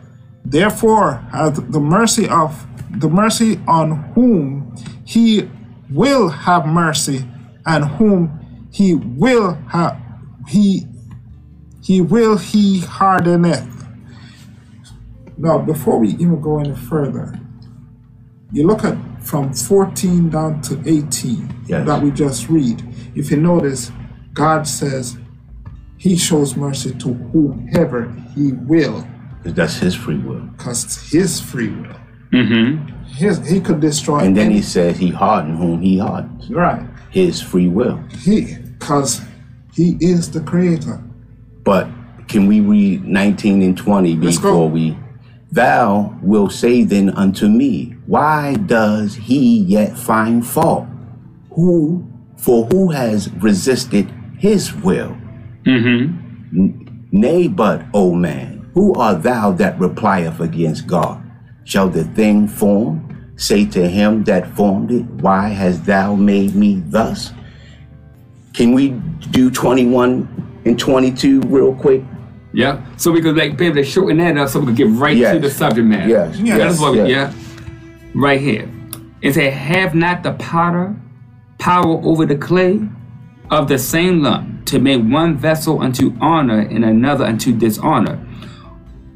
Therefore 0.44 1.14
hath 1.32 1.70
the 1.72 1.80
mercy 1.80 2.28
of 2.28 2.66
the 3.00 3.08
mercy 3.08 3.60
on 3.66 4.12
whom 4.14 4.76
he 5.04 5.48
will 5.90 6.28
have 6.28 6.66
mercy, 6.66 7.24
and 7.66 7.84
whom 7.84 8.68
he 8.70 8.94
will 8.94 9.54
have 9.68 10.00
he 10.48 10.86
he 11.82 12.00
will 12.00 12.36
he 12.36 12.80
hardeneth. 12.80 13.70
Now, 15.36 15.58
before 15.58 15.98
we 15.98 16.10
even 16.10 16.40
go 16.40 16.58
any 16.60 16.74
further, 16.74 17.38
you 18.52 18.66
look 18.66 18.84
at 18.84 18.96
from 19.24 19.52
14 19.52 20.30
down 20.30 20.60
to 20.62 20.80
18 20.86 21.48
Yes. 21.66 21.86
that 21.86 22.02
we 22.02 22.10
just 22.10 22.48
read. 22.48 22.82
If 23.14 23.30
you 23.30 23.38
notice, 23.38 23.90
God 24.34 24.66
says 24.66 25.16
he 25.96 26.16
shows 26.16 26.56
mercy 26.56 26.92
to 26.94 27.14
whomever 27.14 28.12
he 28.34 28.52
will, 28.52 29.06
'Cause 29.42 29.54
That's 29.54 29.76
his 29.78 29.94
free 29.94 30.18
will. 30.18 30.40
because 30.56 30.84
it's 30.84 31.10
his 31.12 31.40
free 31.40 31.68
will. 31.70 31.96
Mm-hmm. 32.32 33.04
His, 33.14 33.38
he 33.48 33.60
could 33.60 33.80
destroy 33.80 34.18
And 34.20 34.36
then 34.36 34.46
any- 34.46 34.56
he 34.56 34.62
says 34.62 34.98
he 34.98 35.08
hardened 35.10 35.58
whom 35.58 35.80
he 35.80 35.98
hardens. 35.98 36.50
right. 36.50 36.82
His 37.10 37.40
free 37.40 37.68
will. 37.68 38.00
He 38.24 38.56
because 38.78 39.22
he 39.72 39.96
is 40.00 40.30
the 40.30 40.40
creator. 40.40 41.00
But 41.62 41.86
can 42.28 42.46
we 42.48 42.60
read 42.60 43.04
19 43.06 43.62
and 43.62 43.76
20 43.76 44.16
Let's 44.16 44.38
go. 44.38 44.50
before 44.50 44.70
we? 44.70 44.96
Thou 45.52 46.16
wilt 46.22 46.52
say 46.52 46.82
then 46.82 47.10
unto 47.10 47.48
me, 47.48 47.93
Why 48.06 48.54
does 48.54 49.14
he 49.14 49.58
yet 49.60 49.96
find 49.96 50.46
fault? 50.46 50.86
Who, 51.52 52.06
for 52.36 52.66
who 52.66 52.90
has 52.90 53.30
resisted 53.34 54.10
his 54.38 54.74
will? 54.74 55.16
Mm-hmm. 55.64 56.80
Nay, 57.12 57.48
but, 57.48 57.84
O 57.94 58.14
man, 58.14 58.68
Who 58.74 58.92
art 58.94 59.22
thou 59.22 59.52
that 59.52 59.78
replieth 59.78 60.40
against 60.40 60.86
God? 60.88 61.22
Shall 61.64 61.88
the 61.88 62.04
thing 62.04 62.48
formed 62.48 63.00
say 63.36 63.64
to 63.66 63.88
him 63.88 64.24
that 64.24 64.54
formed 64.56 64.90
it, 64.90 65.04
Why 65.22 65.48
hast 65.48 65.86
thou 65.86 66.14
made 66.16 66.54
me 66.56 66.82
thus? 66.86 67.32
Can 68.52 68.72
we 68.74 68.90
do 69.30 69.50
21 69.50 70.62
and 70.64 70.78
22 70.78 71.40
real 71.42 71.74
quick? 71.74 72.02
Yeah. 72.52 72.84
So 72.96 73.10
we 73.10 73.20
could 73.22 73.36
like 73.36 73.56
be 73.56 73.66
able 73.66 73.76
to 73.76 73.84
shorten 73.84 74.18
that 74.18 74.36
up 74.36 74.48
so 74.48 74.60
we 74.60 74.66
could 74.66 74.76
get 74.76 74.88
right 74.90 75.16
Yes. 75.16 75.34
to 75.34 75.40
the 75.40 75.50
subject 75.50 75.86
matter. 75.86 76.08
Yes, 76.08 76.36
Yeah. 76.38 76.56
yes, 76.56 76.58
That's 76.58 76.80
what 76.80 76.92
we, 76.92 76.98
yes. 76.98 77.08
yeah. 77.08 77.43
Right 78.14 78.40
here. 78.40 78.70
It 79.22 79.34
said, 79.34 79.52
Have 79.52 79.94
not 79.94 80.22
the 80.22 80.34
potter 80.34 80.94
power 81.58 82.00
over 82.04 82.24
the 82.24 82.36
clay 82.36 82.80
of 83.50 83.66
the 83.66 83.78
same 83.78 84.22
lump 84.22 84.66
to 84.66 84.78
make 84.78 85.02
one 85.02 85.36
vessel 85.36 85.80
unto 85.80 86.16
honor 86.20 86.60
and 86.60 86.84
another 86.84 87.24
unto 87.24 87.52
dishonor? 87.52 88.16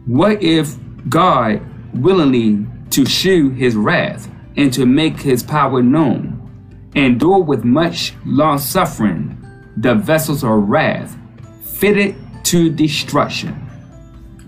What 0.07 0.43
if 0.43 0.75
God 1.09 1.62
willingly 1.95 2.67
to 2.90 3.07
shew 3.07 3.50
his 3.50 3.76
wrath 3.76 4.28
and 4.57 4.73
to 4.73 4.85
make 4.85 5.21
his 5.21 5.45
power 5.45 5.81
known, 5.81 6.90
endure 6.97 7.43
with 7.43 7.64
much 7.64 8.14
long 8.25 8.59
suffering 8.59 9.37
the 9.76 9.95
vessels 9.95 10.43
of 10.43 10.69
wrath, 10.69 11.17
fitted 11.62 12.17
to 12.45 12.69
destruction? 12.69 13.67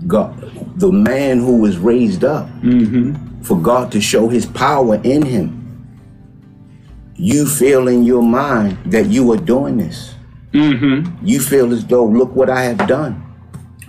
God, 0.07 0.79
the 0.79 0.91
man 0.91 1.39
who 1.39 1.59
was 1.59 1.79
raised 1.79 2.25
up 2.25 2.49
for 3.43 3.59
God 3.61 3.93
to 3.93 4.01
show 4.01 4.29
his 4.29 4.47
power 4.47 5.01
in 5.05 5.25
him. 5.25 5.57
You 7.17 7.47
feel 7.47 7.89
in 7.89 8.03
your 8.05 8.23
mind 8.23 8.79
that 8.87 9.07
you 9.07 9.31
are 9.33 9.37
doing 9.37 9.77
this. 9.77 10.15
Mm-hmm. 10.53 11.27
You 11.27 11.41
feel 11.41 11.73
as 11.73 11.85
though, 11.87 12.07
look 12.07 12.35
what 12.35 12.49
I 12.49 12.63
have 12.63 12.89
done. 12.89 13.23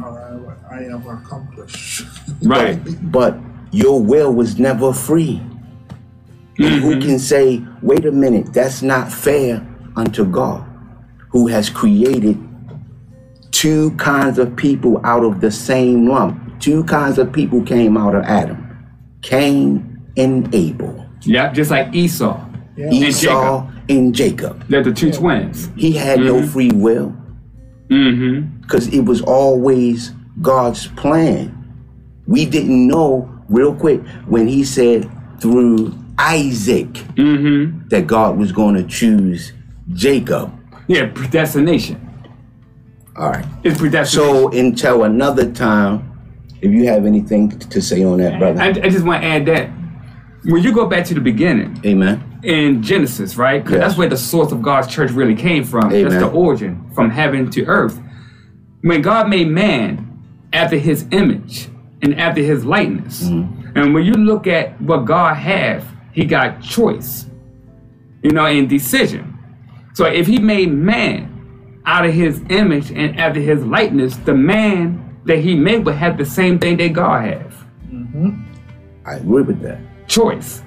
All 0.04 0.12
right, 0.12 0.58
I 0.72 0.84
have 0.92 1.06
accomplished. 1.08 2.04
Right. 2.44 2.80
But 3.12 3.38
your 3.72 4.02
will 4.02 4.34
was 4.34 4.58
never 4.58 4.94
free. 4.94 5.40
And 6.58 6.82
who 6.82 7.00
can 7.00 7.20
say, 7.20 7.64
wait 7.82 8.06
a 8.06 8.12
minute, 8.12 8.52
that's 8.52 8.82
not 8.82 9.12
fair 9.12 9.66
unto 9.96 10.26
God, 10.26 10.68
who 11.30 11.48
has 11.48 11.70
created 11.70 12.38
two 13.62 13.92
kinds 13.98 14.40
of 14.40 14.56
people 14.56 15.00
out 15.06 15.24
of 15.24 15.40
the 15.40 15.52
same 15.52 16.08
lump? 16.08 16.60
Two 16.60 16.84
kinds 16.86 17.18
of 17.20 17.32
people 17.32 17.62
came 17.62 17.96
out 17.98 18.16
of 18.16 18.24
Adam 18.24 18.58
Cain 19.22 20.02
and 20.18 20.54
Abel, 20.54 21.06
Yeah, 21.22 21.52
just 21.54 21.70
like 21.72 21.94
Esau. 21.94 22.40
Yeah. 22.76 22.90
Esau 22.90 23.70
and 23.90 24.16
Jacob. 24.16 24.66
They're 24.68 24.84
the 24.84 24.92
two 24.94 25.12
twins. 25.12 25.70
He 25.76 25.92
had 25.94 26.20
no 26.20 26.46
free 26.46 26.72
will 26.72 27.16
Mm-hmm. 27.90 28.62
because 28.62 28.88
it 28.88 29.02
was 29.02 29.22
always 29.22 30.12
God's 30.42 30.88
plan. 30.88 31.46
We 32.26 32.46
didn't 32.46 32.88
know, 32.88 33.30
real 33.50 33.76
quick, 33.76 34.02
when 34.28 34.48
he 34.48 34.64
said 34.64 35.10
through 35.42 35.94
Isaac 36.18 36.88
Mm-hmm. 37.16 37.90
that 37.90 38.08
God 38.08 38.38
was 38.38 38.52
going 38.52 38.76
to 38.76 38.84
choose 38.86 39.52
Jacob. 39.94 40.52
Yeah, 40.88 41.08
predestination. 41.14 41.98
All 43.16 43.30
right. 43.30 43.46
It's. 43.64 44.12
So 44.12 44.50
until 44.52 45.04
another 45.04 45.52
time, 45.52 46.08
if 46.62 46.72
you 46.72 46.88
have 46.88 47.06
anything 47.06 47.50
to 47.58 47.82
say 47.82 48.04
on 48.04 48.20
that, 48.20 48.40
brother. 48.40 48.62
I, 48.62 48.68
I 48.70 48.90
just 48.90 49.06
want 49.06 49.22
to 49.24 49.28
add 49.28 49.46
that 49.48 49.70
when 50.46 50.64
you 50.64 50.74
go 50.74 50.86
back 50.88 51.06
to 51.06 51.14
the 51.14 51.20
beginning 51.20 51.80
Amen. 51.86 52.40
in 52.44 52.82
Genesis, 52.82 53.36
right? 53.36 53.64
Because 53.64 53.78
Yes. 53.80 53.88
that's 53.90 53.98
where 53.98 54.10
the 54.10 54.18
source 54.18 54.52
of 54.52 54.62
God's 54.62 54.88
church 54.88 55.12
really 55.12 55.36
came 55.36 55.64
from. 55.64 55.90
That's 55.90 55.96
Amen. 56.14 56.20
the 56.22 56.30
origin 56.30 56.90
from 56.96 57.10
heaven 57.10 57.50
to 57.52 57.66
earth. 57.66 58.00
When 58.82 59.02
God 59.02 59.30
made 59.30 59.48
man 59.50 60.08
after 60.54 60.78
his 60.78 61.06
image 61.12 61.68
and 62.02 62.20
after 62.20 62.42
his 62.42 62.66
likeness, 62.66 63.24
Mm-hmm. 63.24 63.78
and 63.78 63.94
when 63.94 64.04
you 64.06 64.14
look 64.14 64.48
at 64.48 64.80
what 64.82 65.06
God 65.06 65.36
have, 65.36 65.86
he 66.14 66.26
got 66.26 66.62
choice, 66.62 67.26
you 68.24 68.32
know, 68.32 68.46
and 68.46 68.68
decision. 68.68 69.38
So 69.94 70.06
if 70.06 70.26
he 70.28 70.40
made 70.40 70.72
man 70.74 71.31
out 71.86 72.06
of 72.06 72.14
his 72.14 72.42
image 72.50 72.92
and 72.92 73.20
after 73.20 73.40
his 73.40 73.64
likeness, 73.66 74.16
the 74.18 74.34
man 74.34 75.20
that 75.26 75.40
he 75.40 75.56
made 75.56 75.86
would 75.86 75.96
have 75.96 76.18
the 76.18 76.26
same 76.26 76.60
thing 76.60 76.78
that 76.78 76.94
God 76.94 77.26
have 77.26 77.66
mm-hmm. 77.92 78.42
I 79.06 79.16
agree 79.16 79.44
with 79.44 79.62
that. 79.62 79.80
choice. 80.08 80.64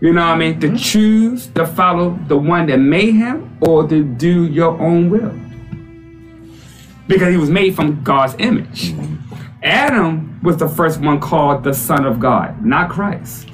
You 0.00 0.12
know 0.12 0.22
what 0.22 0.34
I 0.34 0.36
mean? 0.36 0.60
To 0.60 0.66
mm-hmm. 0.66 0.76
choose 0.76 1.46
to 1.48 1.66
follow 1.66 2.18
the 2.26 2.36
one 2.36 2.66
that 2.66 2.78
made 2.78 3.14
him 3.14 3.56
or 3.60 3.86
to 3.88 4.02
do 4.02 4.46
your 4.46 4.78
own 4.80 5.10
will. 5.10 5.32
Because 7.06 7.28
he 7.30 7.36
was 7.36 7.50
made 7.50 7.76
from 7.76 8.02
God's 8.02 8.34
image. 8.38 8.92
Mm-hmm. 8.92 9.34
Adam 9.62 10.40
was 10.42 10.56
the 10.56 10.68
first 10.68 11.00
one 11.00 11.20
called 11.20 11.62
the 11.62 11.72
Son 11.72 12.04
of 12.04 12.18
God, 12.18 12.64
not 12.64 12.90
Christ. 12.90 13.48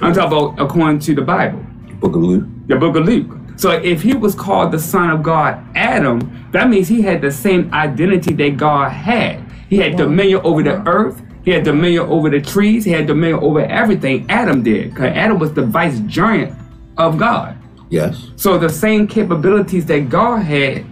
I'm 0.00 0.12
talking 0.12 0.36
about 0.36 0.60
according 0.60 0.98
to 1.00 1.14
the 1.14 1.22
Bible, 1.22 1.64
Book 2.00 2.16
of 2.16 2.22
Luke. 2.22 2.44
the 2.66 2.76
book 2.76 2.96
of 2.96 3.04
Luke. 3.04 3.38
So 3.56 3.70
if 3.70 4.02
he 4.02 4.14
was 4.14 4.34
called 4.34 4.72
the 4.72 4.78
Son 4.78 5.10
of 5.10 5.22
God, 5.22 5.64
Adam, 5.76 6.48
that 6.52 6.68
means 6.68 6.88
he 6.88 7.02
had 7.02 7.20
the 7.20 7.30
same 7.30 7.72
identity 7.72 8.32
that 8.34 8.56
God 8.56 8.90
had. 8.90 9.42
He 9.68 9.78
had 9.78 9.96
dominion 9.96 10.40
over 10.44 10.62
the 10.62 10.86
earth. 10.88 11.22
He 11.44 11.50
had 11.50 11.64
dominion 11.64 12.02
over 12.02 12.30
the 12.30 12.40
trees. 12.40 12.84
He 12.84 12.90
had 12.90 13.06
dominion 13.06 13.40
over 13.40 13.60
everything 13.60 14.26
Adam 14.30 14.62
did. 14.62 14.90
Because 14.90 15.12
Adam 15.14 15.38
was 15.38 15.52
the 15.52 15.62
vicegerent 15.62 16.56
of 16.96 17.18
God. 17.18 17.56
Yes. 17.90 18.30
So 18.36 18.58
the 18.58 18.68
same 18.68 19.06
capabilities 19.06 19.86
that 19.86 20.08
God 20.08 20.38
had, 20.42 20.84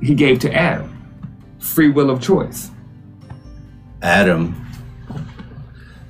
he 0.00 0.14
gave 0.14 0.38
to 0.40 0.52
Adam. 0.52 0.88
Free 1.58 1.90
will 1.90 2.10
of 2.10 2.20
choice. 2.22 2.70
Adam. 4.02 4.61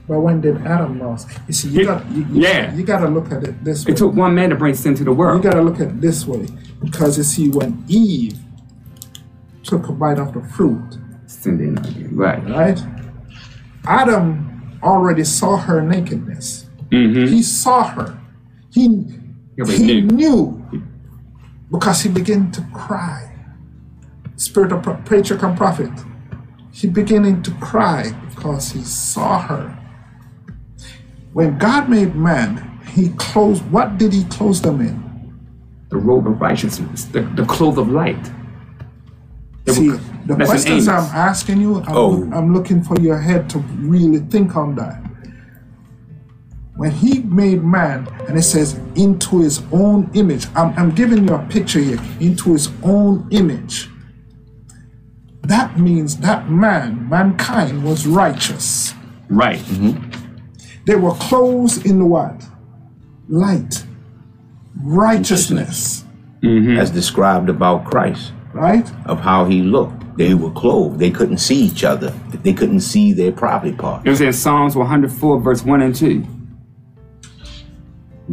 But 0.08 0.20
when 0.20 0.40
did 0.40 0.56
Adam 0.66 0.98
lost? 0.98 1.28
You 1.46 1.54
see, 1.54 1.68
you 1.68 1.84
got 1.84 2.04
you, 2.10 2.26
Yeah. 2.30 2.74
you 2.74 2.82
got 2.82 3.00
to 3.00 3.08
look 3.08 3.30
at 3.32 3.44
it 3.44 3.62
this 3.64 3.84
way. 3.86 3.92
It 3.92 3.96
took 3.96 4.14
one 4.14 4.34
man 4.34 4.50
to 4.50 4.56
bring 4.56 4.74
sin 4.74 4.94
to 4.96 5.04
the 5.04 5.12
world. 5.12 5.36
You 5.42 5.50
got 5.50 5.56
to 5.56 5.62
look 5.62 5.76
at 5.80 5.88
it 5.88 6.00
this 6.00 6.26
way 6.26 6.46
because 6.82 7.16
you 7.18 7.24
see, 7.24 7.48
when 7.50 7.84
Eve 7.88 8.38
took 9.62 9.88
a 9.88 9.92
bite 9.92 10.18
of 10.18 10.32
the 10.34 10.40
fruit, 10.42 10.98
Sin 11.26 11.56
did 11.56 11.72
not 11.72 11.94
get- 11.94 12.12
Right. 12.12 12.46
right? 12.50 12.84
Adam 13.86 14.78
already 14.82 15.24
saw 15.24 15.56
her 15.56 15.80
nakedness. 15.80 16.66
Mm-hmm. 16.90 17.26
He 17.32 17.42
saw 17.42 17.84
her. 17.84 18.18
He 18.70 18.86
Yeah, 19.56 19.64
he 19.66 19.76
he 19.84 20.00
knew. 20.02 20.16
knew 20.70 20.82
because 21.70 22.02
he 22.02 22.08
began 22.10 22.50
to 22.52 22.60
cry. 22.74 23.30
Spirit 24.36 24.72
of 24.72 24.82
patriarch 25.04 25.42
and 25.42 25.56
prophet. 25.56 25.90
He 26.70 26.86
beginning 26.88 27.42
to 27.42 27.50
cry 27.52 28.12
because 28.34 28.72
he 28.72 28.82
saw 28.82 29.38
her. 29.40 29.78
When 31.32 31.58
God 31.58 31.88
made 31.88 32.14
man, 32.14 32.80
he 32.94 33.10
closed. 33.10 33.62
What 33.70 33.98
did 33.98 34.12
he 34.12 34.24
close 34.24 34.60
them 34.60 34.80
in? 34.80 35.02
The 35.88 35.96
robe 35.96 36.26
of 36.26 36.40
righteousness, 36.40 37.04
the, 37.04 37.22
the 37.22 37.44
cloth 37.44 37.78
of 37.78 37.88
light. 37.88 38.30
It 39.66 39.72
See, 39.72 39.90
was- 39.90 40.00
the 40.26 40.36
questions 40.36 40.86
I'm 40.88 41.04
asking 41.14 41.60
you, 41.60 41.78
I'm, 41.80 41.96
Oh. 41.96 42.30
I'm 42.32 42.54
looking 42.54 42.82
for 42.82 42.98
your 43.00 43.18
head 43.18 43.50
to 43.50 43.58
really 43.58 44.20
think 44.20 44.56
on 44.56 44.76
that. 44.76 45.02
When 46.76 46.90
he 46.92 47.20
made 47.20 47.62
man, 47.64 48.06
and 48.28 48.38
it 48.38 48.42
says, 48.42 48.78
into 48.94 49.40
his 49.40 49.62
own 49.72 50.10
image, 50.14 50.46
I'm, 50.54 50.72
I'm 50.78 50.94
giving 50.94 51.26
you 51.26 51.34
a 51.34 51.44
picture 51.46 51.80
here, 51.80 51.98
into 52.20 52.52
his 52.52 52.70
own 52.82 53.26
image. 53.30 53.88
That 55.42 55.78
means 55.78 56.16
that 56.18 56.48
man, 56.48 57.08
mankind, 57.08 57.82
was 57.84 58.06
righteous. 58.06 58.94
Right. 59.28 59.58
Mm-hmm. 59.58 60.11
They 60.84 60.96
were 60.96 61.14
clothed 61.14 61.86
in 61.86 61.98
the 61.98 62.06
what? 62.06 62.44
Light, 63.28 63.84
righteousness, 64.82 66.04
mm-hmm. 66.42 66.78
As 66.78 66.90
described 66.90 67.48
about 67.48 67.84
Christ, 67.84 68.32
right? 68.52 68.90
of 69.06 69.20
how 69.20 69.44
he 69.44 69.62
looked. 69.62 70.16
They 70.16 70.34
were 70.34 70.50
clothed. 70.50 70.98
They 70.98 71.10
couldn't 71.10 71.38
see 71.38 71.56
each 71.56 71.84
other. 71.84 72.10
They 72.42 72.52
couldn't 72.52 72.80
see 72.80 73.12
their 73.12 73.32
private 73.32 73.78
part. 73.78 74.06
It 74.06 74.10
was 74.10 74.20
in 74.20 74.32
Psalms 74.32 74.76
104, 74.76 75.40
verse 75.40 75.64
1 75.64 75.82
and 75.82 75.94
2. 75.94 76.26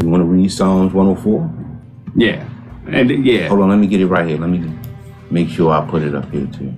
You 0.01 0.09
want 0.09 0.21
to 0.21 0.25
read 0.25 0.51
Psalms 0.51 0.93
104? 0.93 1.49
Yeah. 2.15 2.47
And 2.87 3.25
yeah. 3.25 3.47
Hold 3.47 3.61
on, 3.61 3.69
let 3.69 3.77
me 3.77 3.87
get 3.87 4.01
it 4.01 4.07
right 4.07 4.27
here. 4.27 4.37
Let 4.37 4.49
me 4.49 4.71
make 5.29 5.49
sure 5.49 5.71
I 5.71 5.87
put 5.87 6.01
it 6.01 6.15
up 6.15 6.29
here 6.31 6.47
too. 6.47 6.73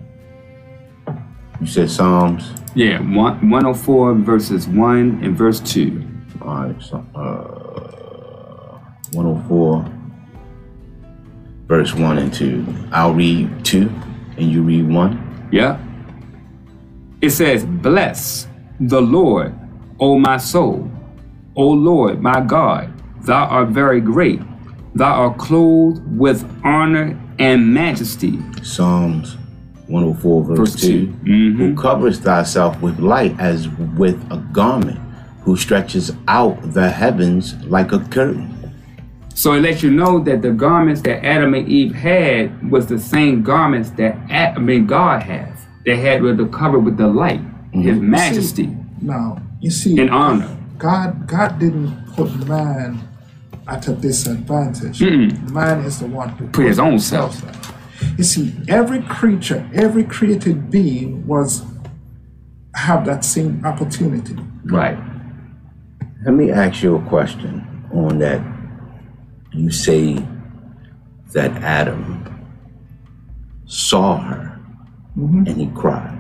You 1.62 1.68
said 1.68 1.92
Psalms. 1.92 2.56
Yeah. 2.74 3.00
One, 3.02 3.52
104, 3.52 4.16
verses 4.16 4.68
1 4.68 5.20
and 5.24 5.38
verse 5.38 5.60
2. 5.60 6.04
All 6.42 6.56
right, 6.56 6.82
so, 6.82 7.06
uh, 7.14 8.80
104, 9.14 9.86
verse 11.68 11.94
1 11.94 12.18
and 12.18 12.34
2. 12.34 12.66
I'll 12.92 13.14
read 13.14 13.64
2 13.64 13.92
and 14.38 14.52
you 14.52 14.64
read 14.64 14.90
1. 14.90 15.50
Yeah. 15.52 15.78
It 17.22 17.30
says, 17.30 17.64
Bless 17.64 18.48
the 18.80 19.00
Lord, 19.00 19.54
O 20.00 20.18
my 20.18 20.38
soul. 20.38 20.90
O 21.56 21.68
Lord, 21.68 22.22
my 22.22 22.42
God, 22.42 22.92
thou 23.22 23.46
art 23.46 23.70
very 23.70 24.02
great. 24.02 24.42
Thou 24.96 25.14
art 25.14 25.38
clothed 25.38 26.02
with 26.18 26.44
honor 26.64 27.22
and 27.38 27.72
majesty. 27.72 28.40
Psalms 28.64 29.38
104 29.92 30.44
verse, 30.44 30.58
Verse 30.60 30.76
2. 30.76 30.88
two. 30.88 31.14
Mhm. 31.26 31.58
Who 31.58 31.76
covers 31.76 32.20
thyself 32.20 32.82
with 32.82 33.00
light 33.00 33.36
as 33.40 33.68
with 33.98 34.18
a 34.32 34.38
garment, 34.52 35.00
who 35.44 35.56
stretches 35.58 36.12
out 36.28 36.74
the 36.74 36.90
heavens 36.90 37.56
like 37.68 37.92
a 37.92 38.00
curtain. 38.00 38.48
So 39.34 39.54
it 39.54 39.62
lets 39.62 39.82
you 39.82 39.92
know 39.92 40.20
that 40.24 40.42
the 40.42 40.52
garments 40.52 41.02
that 41.02 41.26
Adam 41.26 41.54
and 41.54 41.68
Eve 41.68 41.96
had 41.96 42.70
was 42.72 42.86
the 42.88 43.00
same 43.00 43.42
garments 43.44 43.90
that 43.92 44.16
A- 44.30 44.54
I 44.56 44.60
mean 44.60 44.86
God 44.86 45.24
has. 45.24 45.50
They 45.86 45.96
had 45.98 46.22
with 46.22 46.38
the 46.38 46.46
cover 46.48 46.78
with 46.80 46.98
the 46.98 47.08
light, 47.08 47.42
His 47.74 47.98
majesty 48.00 48.70
Now, 49.02 49.42
you 49.62 49.72
see, 49.72 49.98
in 50.00 50.10
honor. 50.10 50.48
God, 50.78 51.26
God 51.28 51.58
didn't 51.60 51.92
put 52.16 52.30
man 52.48 53.00
at 53.68 53.88
a 53.88 53.94
disadvantage. 53.94 55.02
Man 55.02 55.80
is 55.86 56.00
the 56.00 56.08
one 56.08 56.30
who 56.30 56.48
Put 56.48 56.66
his 56.66 56.78
own 56.80 56.92
himself 56.92 57.36
self. 57.36 57.62
there. 57.64 57.71
You 58.18 58.24
see, 58.24 58.54
every 58.68 59.02
creature, 59.04 59.70
every 59.74 60.04
created 60.04 60.70
being 60.70 61.26
was 61.26 61.64
have 62.76 63.06
that 63.06 63.26
same 63.26 63.66
opportunity. 63.66 64.36
Right. 64.66 64.98
Let 66.26 66.34
me 66.34 66.52
ask 66.52 66.84
you 66.84 66.96
a 66.98 67.02
question 67.10 67.68
on 67.94 68.20
that. 68.20 68.42
You 69.54 69.72
say 69.72 70.16
that 71.34 71.52
Adam 71.62 72.22
saw 73.66 74.18
her 74.18 74.60
mm-hmm. 75.18 75.48
and 75.48 75.58
he 75.58 75.68
cried. 75.68 76.18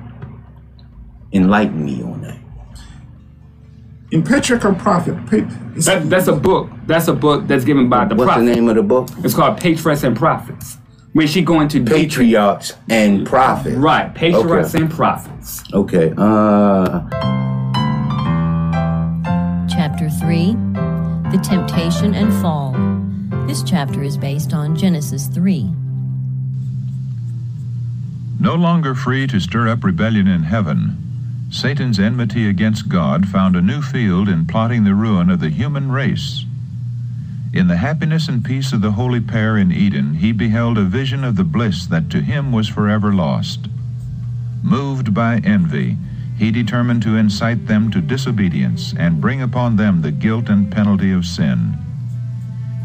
Enlighten 1.34 1.86
me 1.86 2.02
on 2.02 2.22
that. 2.22 2.38
In 4.12 4.24
Patriarch 4.24 4.66
and 4.66 4.78
Prophet, 4.78 5.16
pa- 5.28 5.36
you 5.76 5.82
see, 5.82 5.92
That, 5.92 6.10
that's 6.10 6.28
a 6.28 6.34
book. 6.36 6.70
That's 6.86 7.08
a 7.08 7.14
book 7.14 7.48
that's 7.48 7.64
given 7.64 7.88
by 7.88 8.06
the 8.06 8.16
What's 8.16 8.28
prophet. 8.28 8.46
the 8.46 8.54
name 8.54 8.68
of 8.68 8.76
the 8.76 8.84
book? 8.84 9.08
It's 9.20 9.34
called 9.34 9.58
Patriarchs 9.58 10.04
and 10.04 10.18
Prophets. 10.18 10.78
Where 11.13 11.28
she 11.28 11.41
going 11.41 11.67
to 11.69 11.84
Patriarchs 11.84 12.74
and 12.89 13.28
Prophets. 13.28 13.76
Right. 13.76 14.13
Patriarchs 14.15 14.74
Okay. 14.74 14.84
and 14.84 14.91
prophets. 14.91 15.62
Okay. 15.74 16.13
Uh, 16.17 17.02
Chapter 19.67 20.10
3 20.10 20.54
The 21.32 21.39
Temptation 21.43 22.13
and 22.13 22.32
Fall. 22.41 22.71
This 23.47 23.62
chapter 23.63 24.04
is 24.04 24.17
based 24.17 24.54
on 24.54 24.76
Genesis 24.78 25.28
3. 25.28 25.69
No 28.39 28.56
longer 28.56 28.95
free 28.95 29.28
to 29.28 29.39
stir 29.39 29.67
up 29.67 29.84
rebellion 29.84 30.28
in 30.28 30.43
heaven, 30.43 30.97
Satan's 31.50 32.00
enmity 32.00 32.47
against 32.47 32.88
God 32.88 33.28
found 33.28 33.56
a 33.58 33.62
new 33.62 33.82
field 33.82 34.30
in 34.30 34.45
plotting 34.45 34.84
the 34.86 34.95
ruin 34.95 35.30
of 35.30 35.41
the 35.41 35.50
human 35.50 35.91
race. 35.91 36.45
In 37.54 37.68
the 37.68 37.78
happiness 37.78 38.30
and 38.30 38.46
peace 38.46 38.72
of 38.72 38.80
the 38.80 38.94
holy 38.94 39.20
pair 39.20 39.58
in 39.58 39.74
Eden, 39.74 40.14
he 40.14 40.32
beheld 40.32 40.78
a 40.78 40.84
vision 40.84 41.26
of 41.26 41.36
the 41.36 41.44
bliss 41.44 41.86
that 41.88 42.10
to 42.12 42.22
him 42.22 42.54
was 42.54 42.70
forever 42.70 43.14
lost. 43.14 43.68
Moved 44.64 45.14
by 45.14 45.40
envy, 45.40 45.98
he 46.38 46.50
determined 46.50 47.04
to 47.04 47.18
incite 47.18 47.68
them 47.68 47.92
to 47.92 48.00
disobedience 48.00 48.94
and 48.98 49.20
bring 49.20 49.42
upon 49.42 49.76
them 49.76 50.02
the 50.02 50.14
guilt 50.14 50.48
and 50.48 50.72
penalty 50.72 51.12
of 51.12 51.26
sin. 51.26 51.78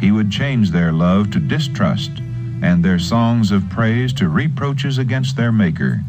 He 0.00 0.10
would 0.10 0.32
change 0.32 0.72
their 0.72 0.92
love 0.92 1.30
to 1.30 1.38
distrust 1.38 2.10
and 2.60 2.84
their 2.84 2.98
songs 2.98 3.52
of 3.52 3.70
praise 3.70 4.12
to 4.14 4.28
reproaches 4.28 4.98
against 4.98 5.36
their 5.36 5.52
Maker. 5.52 6.00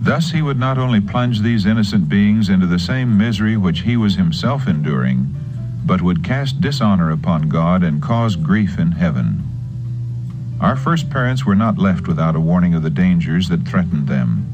Thus 0.00 0.30
he 0.30 0.42
would 0.42 0.58
not 0.58 0.78
only 0.78 1.00
plunge 1.00 1.40
these 1.40 1.66
innocent 1.66 2.08
beings 2.08 2.48
into 2.48 2.66
the 2.66 2.78
same 2.78 3.18
misery 3.18 3.56
which 3.56 3.80
he 3.80 3.96
was 3.96 4.14
himself 4.14 4.68
enduring, 4.68 5.34
but 5.84 6.02
would 6.02 6.24
cast 6.24 6.60
dishonor 6.60 7.10
upon 7.10 7.48
God 7.48 7.82
and 7.82 8.02
cause 8.02 8.36
grief 8.36 8.78
in 8.78 8.92
heaven. 8.92 9.42
Our 10.60 10.76
first 10.76 11.10
parents 11.10 11.44
were 11.44 11.56
not 11.56 11.78
left 11.78 12.06
without 12.06 12.36
a 12.36 12.40
warning 12.40 12.74
of 12.74 12.82
the 12.82 12.90
dangers 12.90 13.48
that 13.48 13.66
threatened 13.66 14.06
them. 14.06 14.48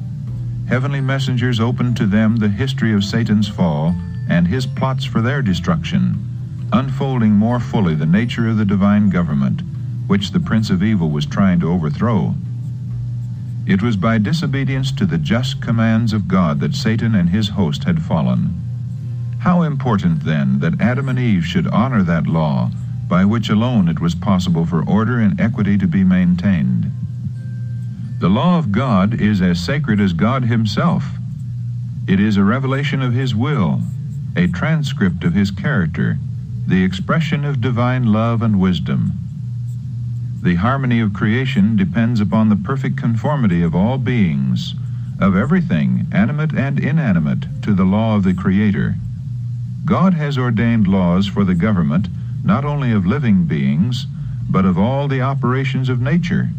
Heavenly 0.68 1.00
messengers 1.00 1.60
opened 1.60 1.96
to 1.98 2.06
them 2.06 2.36
the 2.36 2.48
history 2.48 2.92
of 2.92 3.04
Satan's 3.04 3.48
fall 3.48 3.94
and 4.28 4.46
his 4.46 4.66
plots 4.66 5.04
for 5.04 5.20
their 5.20 5.42
destruction, 5.42 6.68
unfolding 6.72 7.32
more 7.32 7.60
fully 7.60 7.94
the 7.94 8.06
nature 8.06 8.48
of 8.48 8.56
the 8.56 8.64
divine 8.64 9.10
government, 9.10 9.62
which 10.06 10.30
the 10.30 10.40
Prince 10.40 10.70
of 10.70 10.82
Evil 10.82 11.10
was 11.10 11.26
trying 11.26 11.60
to 11.60 11.70
overthrow. 11.70 12.34
It 13.66 13.82
was 13.82 13.96
by 13.96 14.16
disobedience 14.16 14.92
to 14.92 15.04
the 15.04 15.18
just 15.18 15.60
commands 15.60 16.14
of 16.14 16.28
God 16.28 16.60
that 16.60 16.74
Satan 16.74 17.14
and 17.14 17.28
his 17.28 17.50
host 17.50 17.84
had 17.84 18.02
fallen. 18.02 18.67
How 19.40 19.62
important, 19.62 20.24
then, 20.24 20.58
that 20.60 20.80
Adam 20.80 21.08
and 21.08 21.18
Eve 21.18 21.44
should 21.44 21.66
honor 21.68 22.02
that 22.02 22.26
law 22.26 22.70
by 23.08 23.24
which 23.24 23.48
alone 23.48 23.88
it 23.88 24.00
was 24.00 24.14
possible 24.14 24.66
for 24.66 24.86
order 24.86 25.18
and 25.18 25.40
equity 25.40 25.78
to 25.78 25.86
be 25.86 26.04
maintained. 26.04 26.90
The 28.20 28.28
law 28.28 28.58
of 28.58 28.72
God 28.72 29.20
is 29.20 29.40
as 29.40 29.60
sacred 29.60 30.00
as 30.00 30.12
God 30.12 30.44
Himself. 30.44 31.04
It 32.06 32.20
is 32.20 32.36
a 32.36 32.44
revelation 32.44 33.00
of 33.00 33.12
His 33.12 33.34
will, 33.34 33.80
a 34.36 34.48
transcript 34.48 35.24
of 35.24 35.34
His 35.34 35.50
character, 35.50 36.18
the 36.66 36.82
expression 36.82 37.44
of 37.44 37.60
divine 37.60 38.12
love 38.12 38.42
and 38.42 38.60
wisdom. 38.60 39.12
The 40.42 40.56
harmony 40.56 41.00
of 41.00 41.14
creation 41.14 41.76
depends 41.76 42.20
upon 42.20 42.48
the 42.48 42.56
perfect 42.56 42.96
conformity 42.96 43.62
of 43.62 43.74
all 43.74 43.98
beings, 43.98 44.74
of 45.20 45.36
everything, 45.36 46.06
animate 46.12 46.52
and 46.52 46.78
inanimate, 46.78 47.62
to 47.62 47.72
the 47.72 47.84
law 47.84 48.16
of 48.16 48.24
the 48.24 48.34
Creator. 48.34 48.96
God 49.84 50.14
has 50.14 50.36
ordained 50.36 50.86
laws 50.86 51.26
for 51.26 51.44
the 51.44 51.54
government 51.54 52.08
not 52.44 52.64
only 52.64 52.92
of 52.92 53.06
living 53.06 53.44
beings, 53.44 54.06
but 54.48 54.64
of 54.64 54.78
all 54.78 55.08
the 55.08 55.20
operations 55.20 55.88
of 55.88 56.00
nature. 56.00 56.50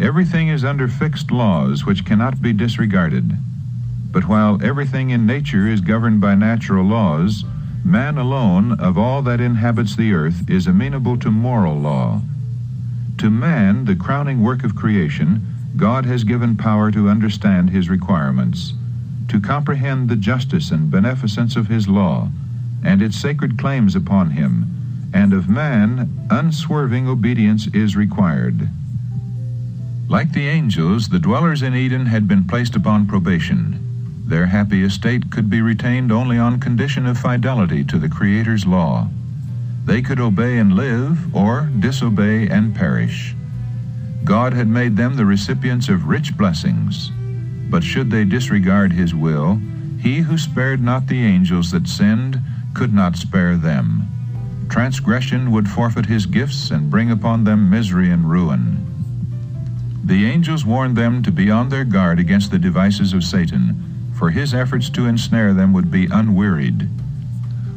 Everything 0.00 0.48
is 0.48 0.64
under 0.64 0.86
fixed 0.86 1.30
laws 1.30 1.84
which 1.84 2.04
cannot 2.04 2.40
be 2.40 2.52
disregarded. 2.52 3.36
But 4.10 4.28
while 4.28 4.62
everything 4.62 5.10
in 5.10 5.26
nature 5.26 5.66
is 5.66 5.80
governed 5.80 6.20
by 6.20 6.34
natural 6.34 6.84
laws, 6.84 7.44
man 7.84 8.18
alone, 8.18 8.78
of 8.78 8.96
all 8.96 9.22
that 9.22 9.40
inhabits 9.40 9.96
the 9.96 10.12
earth, 10.12 10.48
is 10.48 10.66
amenable 10.66 11.18
to 11.18 11.30
moral 11.30 11.76
law. 11.76 12.22
To 13.18 13.30
man, 13.30 13.86
the 13.86 13.96
crowning 13.96 14.42
work 14.42 14.64
of 14.64 14.76
creation, 14.76 15.46
God 15.76 16.04
has 16.06 16.24
given 16.24 16.56
power 16.56 16.90
to 16.90 17.08
understand 17.08 17.70
his 17.70 17.88
requirements, 17.88 18.74
to 19.28 19.40
comprehend 19.40 20.08
the 20.08 20.16
justice 20.16 20.70
and 20.70 20.90
beneficence 20.90 21.56
of 21.56 21.68
his 21.68 21.88
law, 21.88 22.28
and 22.84 23.02
its 23.02 23.20
sacred 23.20 23.58
claims 23.58 23.94
upon 23.94 24.30
him, 24.30 24.66
and 25.12 25.32
of 25.32 25.48
man, 25.48 26.26
unswerving 26.30 27.08
obedience 27.08 27.66
is 27.68 27.96
required. 27.96 28.68
Like 30.08 30.32
the 30.32 30.48
angels, 30.48 31.08
the 31.08 31.18
dwellers 31.18 31.62
in 31.62 31.74
Eden 31.74 32.06
had 32.06 32.26
been 32.26 32.46
placed 32.46 32.74
upon 32.74 33.06
probation. 33.06 33.78
Their 34.26 34.46
happy 34.46 34.82
estate 34.82 35.30
could 35.30 35.50
be 35.50 35.62
retained 35.62 36.12
only 36.12 36.38
on 36.38 36.60
condition 36.60 37.06
of 37.06 37.18
fidelity 37.18 37.84
to 37.84 37.98
the 37.98 38.08
Creator's 38.08 38.66
law. 38.66 39.08
They 39.84 40.02
could 40.02 40.20
obey 40.20 40.58
and 40.58 40.74
live, 40.74 41.34
or 41.34 41.70
disobey 41.80 42.48
and 42.48 42.74
perish. 42.74 43.34
God 44.24 44.52
had 44.52 44.68
made 44.68 44.96
them 44.96 45.16
the 45.16 45.24
recipients 45.24 45.88
of 45.88 46.08
rich 46.08 46.36
blessings. 46.36 47.10
But 47.70 47.84
should 47.84 48.10
they 48.10 48.24
disregard 48.24 48.92
His 48.92 49.14
will, 49.14 49.60
He 50.00 50.20
who 50.20 50.38
spared 50.38 50.82
not 50.82 51.06
the 51.06 51.24
angels 51.24 51.70
that 51.70 51.88
sinned 51.88 52.40
could 52.74 52.92
not 52.92 53.16
spare 53.16 53.56
them. 53.56 54.06
Transgression 54.68 55.50
would 55.50 55.68
forfeit 55.68 56.06
His 56.06 56.26
gifts 56.26 56.70
and 56.70 56.90
bring 56.90 57.10
upon 57.10 57.44
them 57.44 57.70
misery 57.70 58.10
and 58.10 58.30
ruin. 58.30 58.84
The 60.08 60.24
angels 60.24 60.64
warned 60.64 60.96
them 60.96 61.22
to 61.22 61.30
be 61.30 61.50
on 61.50 61.68
their 61.68 61.84
guard 61.84 62.18
against 62.18 62.50
the 62.50 62.58
devices 62.58 63.12
of 63.12 63.22
Satan, 63.22 64.12
for 64.14 64.30
his 64.30 64.54
efforts 64.54 64.88
to 64.90 65.04
ensnare 65.04 65.52
them 65.52 65.74
would 65.74 65.90
be 65.90 66.06
unwearied. 66.06 66.88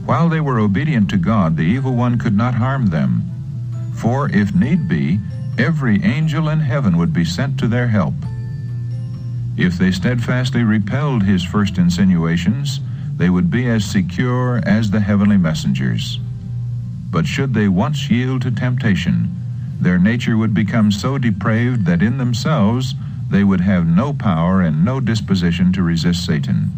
While 0.05 0.29
they 0.29 0.39
were 0.39 0.57
obedient 0.57 1.09
to 1.09 1.17
God, 1.17 1.57
the 1.57 1.63
evil 1.63 1.93
one 1.93 2.17
could 2.17 2.35
not 2.35 2.55
harm 2.55 2.85
them. 2.85 3.23
For, 3.95 4.29
if 4.29 4.55
need 4.55 4.87
be, 4.87 5.19
every 5.57 6.01
angel 6.03 6.47
in 6.47 6.61
heaven 6.61 6.97
would 6.97 7.11
be 7.11 7.25
sent 7.25 7.59
to 7.59 7.67
their 7.67 7.89
help. 7.89 8.15
If 9.57 9.77
they 9.77 9.91
steadfastly 9.91 10.63
repelled 10.63 11.23
his 11.23 11.43
first 11.43 11.77
insinuations, 11.77 12.79
they 13.17 13.29
would 13.29 13.51
be 13.51 13.67
as 13.67 13.85
secure 13.85 14.61
as 14.65 14.89
the 14.89 15.01
heavenly 15.01 15.37
messengers. 15.37 16.19
But 17.11 17.27
should 17.27 17.53
they 17.53 17.67
once 17.67 18.09
yield 18.09 18.43
to 18.43 18.51
temptation, 18.51 19.35
their 19.79 19.99
nature 19.99 20.37
would 20.37 20.53
become 20.53 20.91
so 20.91 21.17
depraved 21.17 21.85
that 21.85 22.01
in 22.01 22.17
themselves 22.17 22.95
they 23.29 23.43
would 23.43 23.61
have 23.61 23.85
no 23.87 24.13
power 24.13 24.61
and 24.61 24.85
no 24.85 24.99
disposition 24.99 25.73
to 25.73 25.83
resist 25.83 26.25
Satan. 26.25 26.71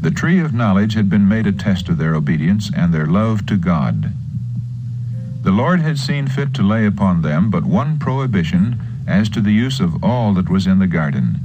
The 0.00 0.10
tree 0.10 0.38
of 0.40 0.52
knowledge 0.52 0.94
had 0.94 1.10
been 1.10 1.26
made 1.26 1.46
a 1.46 1.52
test 1.52 1.88
of 1.88 1.98
their 1.98 2.14
obedience 2.14 2.70
and 2.74 2.92
their 2.92 3.06
love 3.06 3.46
to 3.46 3.56
God. 3.56 4.12
The 5.42 5.50
Lord 5.50 5.80
had 5.80 5.98
seen 5.98 6.28
fit 6.28 6.54
to 6.54 6.62
lay 6.62 6.86
upon 6.86 7.22
them 7.22 7.50
but 7.50 7.64
one 7.64 7.98
prohibition 7.98 8.80
as 9.06 9.28
to 9.30 9.40
the 9.40 9.52
use 9.52 9.80
of 9.80 10.02
all 10.02 10.34
that 10.34 10.48
was 10.48 10.66
in 10.66 10.78
the 10.78 10.86
garden. 10.86 11.38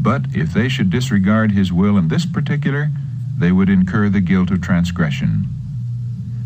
But 0.00 0.26
if 0.32 0.52
they 0.52 0.68
should 0.68 0.90
disregard 0.90 1.52
his 1.52 1.72
will 1.72 1.96
in 1.96 2.08
this 2.08 2.26
particular, 2.26 2.90
they 3.38 3.52
would 3.52 3.68
incur 3.70 4.08
the 4.08 4.20
guilt 4.20 4.50
of 4.50 4.60
transgression. 4.60 5.46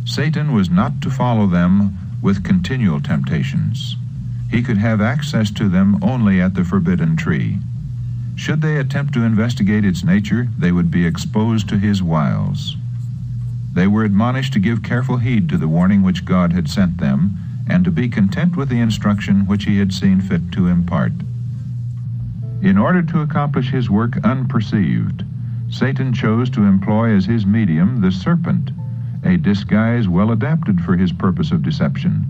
Satan 0.04 0.52
was 0.52 0.70
not 0.70 1.00
to 1.00 1.10
follow 1.10 1.46
them 1.46 1.96
with 2.22 2.44
continual 2.44 3.00
temptations. 3.00 3.96
He 4.50 4.62
could 4.62 4.78
have 4.78 5.00
access 5.00 5.50
to 5.52 5.68
them 5.68 5.98
only 6.02 6.40
at 6.40 6.54
the 6.54 6.64
forbidden 6.64 7.16
tree. 7.16 7.58
Should 8.36 8.62
they 8.62 8.76
attempt 8.76 9.14
to 9.14 9.22
investigate 9.22 9.84
its 9.84 10.04
nature, 10.04 10.48
they 10.58 10.72
would 10.72 10.90
be 10.90 11.06
exposed 11.06 11.68
to 11.68 11.78
his 11.78 12.02
wiles. 12.02 12.76
They 13.72 13.86
were 13.86 14.04
admonished 14.04 14.52
to 14.54 14.60
give 14.60 14.82
careful 14.82 15.16
heed 15.16 15.48
to 15.48 15.56
the 15.56 15.68
warning 15.68 16.02
which 16.02 16.24
God 16.24 16.52
had 16.52 16.68
sent 16.68 16.98
them, 16.98 17.38
and 17.68 17.84
to 17.84 17.90
be 17.90 18.08
content 18.08 18.56
with 18.56 18.68
the 18.68 18.80
instruction 18.80 19.46
which 19.46 19.64
he 19.64 19.78
had 19.78 19.92
seen 19.92 20.20
fit 20.20 20.52
to 20.52 20.68
impart. 20.68 21.12
In 22.62 22.78
order 22.78 23.02
to 23.02 23.20
accomplish 23.20 23.70
his 23.70 23.90
work 23.90 24.16
unperceived, 24.24 25.24
Satan 25.68 26.12
chose 26.12 26.50
to 26.50 26.64
employ 26.64 27.14
as 27.14 27.26
his 27.26 27.46
medium 27.46 28.00
the 28.00 28.12
serpent, 28.12 28.70
a 29.22 29.36
disguise 29.36 30.08
well 30.08 30.30
adapted 30.30 30.80
for 30.80 30.96
his 30.96 31.12
purpose 31.12 31.50
of 31.50 31.62
deception. 31.62 32.26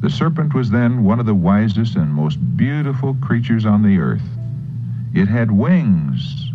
The 0.00 0.10
serpent 0.10 0.54
was 0.54 0.70
then 0.70 1.04
one 1.04 1.20
of 1.20 1.26
the 1.26 1.34
wisest 1.34 1.96
and 1.96 2.12
most 2.12 2.36
beautiful 2.56 3.14
creatures 3.14 3.66
on 3.66 3.82
the 3.82 3.98
earth. 3.98 4.22
It 5.14 5.28
had 5.28 5.50
wings, 5.50 6.50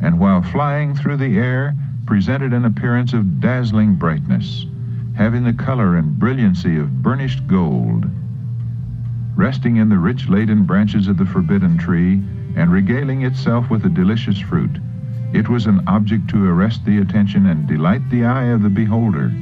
and 0.00 0.18
while 0.18 0.42
flying 0.42 0.94
through 0.94 1.18
the 1.18 1.36
air, 1.36 1.74
presented 2.06 2.52
an 2.52 2.64
appearance 2.64 3.12
of 3.12 3.40
dazzling 3.40 3.94
brightness, 3.94 4.66
having 5.14 5.44
the 5.44 5.52
color 5.52 5.96
and 5.96 6.18
brilliancy 6.18 6.76
of 6.76 7.02
burnished 7.02 7.46
gold. 7.46 8.06
Resting 9.36 9.76
in 9.76 9.88
the 9.88 9.98
rich 9.98 10.28
laden 10.28 10.64
branches 10.64 11.08
of 11.08 11.16
the 11.16 11.26
forbidden 11.26 11.78
tree, 11.78 12.22
and 12.56 12.72
regaling 12.72 13.22
itself 13.22 13.70
with 13.70 13.82
the 13.82 13.88
delicious 13.88 14.38
fruit, 14.38 14.78
it 15.32 15.48
was 15.48 15.66
an 15.66 15.82
object 15.86 16.28
to 16.28 16.48
arrest 16.48 16.84
the 16.84 16.98
attention 16.98 17.46
and 17.46 17.66
delight 17.66 18.08
the 18.10 18.24
eye 18.24 18.46
of 18.46 18.62
the 18.62 18.68
beholder. 18.68 19.32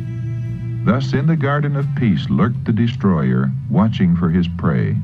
Thus 0.85 1.13
in 1.13 1.27
the 1.27 1.37
garden 1.37 1.77
of 1.77 1.95
peace 1.97 2.29
lurked 2.29 2.65
the 2.65 2.73
destroyer, 2.73 3.51
watching 3.71 4.15
for 4.17 4.31
his 4.31 4.49
prey. 4.49 4.97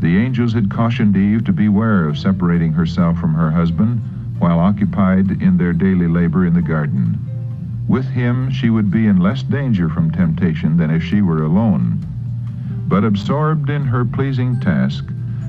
The 0.00 0.16
angels 0.16 0.52
had 0.52 0.70
cautioned 0.70 1.16
Eve 1.16 1.44
to 1.44 1.52
beware 1.52 2.08
of 2.08 2.18
separating 2.18 2.72
herself 2.72 3.18
from 3.18 3.34
her 3.34 3.50
husband 3.50 4.00
while 4.38 4.58
occupied 4.58 5.42
in 5.42 5.56
their 5.56 5.72
daily 5.72 6.08
labor 6.08 6.46
in 6.46 6.54
the 6.54 6.62
garden. 6.62 7.29
With 7.90 8.06
him 8.06 8.52
she 8.52 8.70
would 8.70 8.88
be 8.88 9.08
in 9.08 9.16
less 9.16 9.42
danger 9.42 9.88
from 9.88 10.12
temptation 10.12 10.76
than 10.76 10.92
if 10.92 11.02
she 11.02 11.22
were 11.22 11.42
alone. 11.42 11.98
But 12.86 13.02
absorbed 13.02 13.68
in 13.68 13.84
her 13.84 14.04
pleasing 14.04 14.60
task, 14.60 15.04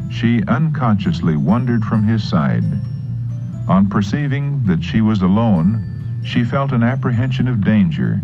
she 0.10 0.44
unconsciously 0.48 1.38
wandered 1.38 1.86
from 1.86 2.04
his 2.04 2.24
side. 2.28 2.64
On 3.68 3.88
perceiving 3.88 4.64
that 4.64 4.84
she 4.84 5.02
was 5.02 5.22
alone, 5.22 6.20
she 6.24 6.44
felt 6.44 6.72
an 6.72 6.82
apprehension 6.82 7.48
of 7.48 7.64
danger, 7.64 8.20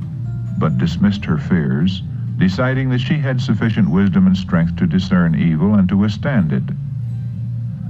but 0.58 0.80
dismissed 0.80 1.24
her 1.26 1.38
fears, 1.38 2.02
deciding 2.38 2.90
that 2.90 3.02
she 3.02 3.20
had 3.20 3.40
sufficient 3.40 3.88
wisdom 3.88 4.26
and 4.26 4.36
strength 4.36 4.78
to 4.78 4.88
discern 4.88 5.36
evil 5.36 5.76
and 5.76 5.88
to 5.90 5.96
withstand 5.96 6.52
it. 6.52 6.64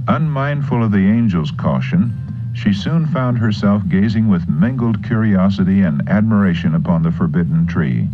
Unmindful 0.08 0.84
of 0.84 0.92
the 0.92 1.08
angel's 1.08 1.52
caution, 1.52 2.27
she 2.58 2.72
soon 2.72 3.06
found 3.06 3.38
herself 3.38 3.88
gazing 3.88 4.26
with 4.26 4.48
mingled 4.48 5.04
curiosity 5.04 5.82
and 5.82 6.08
admiration 6.08 6.74
upon 6.74 7.04
the 7.04 7.12
forbidden 7.12 7.64
tree. 7.68 8.08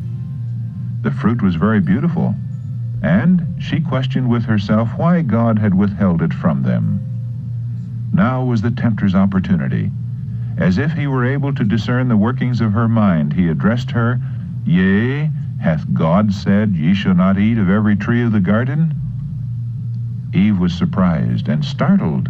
The 1.01 1.11
fruit 1.11 1.41
was 1.41 1.55
very 1.55 1.81
beautiful, 1.81 2.35
and 3.03 3.43
she 3.59 3.81
questioned 3.81 4.29
with 4.29 4.45
herself 4.45 4.91
why 4.99 5.23
God 5.23 5.59
had 5.59 5.75
withheld 5.75 6.21
it 6.21 6.35
from 6.35 6.63
them. 6.63 7.01
Now 8.13 8.45
was 8.45 8.61
the 8.61 8.71
tempter's 8.71 9.15
opportunity. 9.15 9.91
As 10.59 10.77
if 10.77 10.93
he 10.93 11.07
were 11.07 11.25
able 11.25 11.55
to 11.55 11.65
discern 11.65 12.09
the 12.09 12.17
workings 12.17 12.61
of 12.61 12.75
her 12.75 12.89
mind, 12.89 13.33
he 13.33 13.49
addressed 13.49 13.93
her, 13.93 14.21
Yea, 14.67 15.31
hath 15.59 15.95
God 15.95 16.35
said, 16.35 16.77
Ye 16.77 16.93
shall 16.93 17.15
not 17.15 17.39
eat 17.39 17.57
of 17.57 17.71
every 17.71 17.97
tree 17.97 18.23
of 18.23 18.33
the 18.33 18.41
garden? 18.41 18.95
Eve 20.35 20.59
was 20.59 20.75
surprised 20.75 21.49
and 21.49 21.65
startled, 21.65 22.29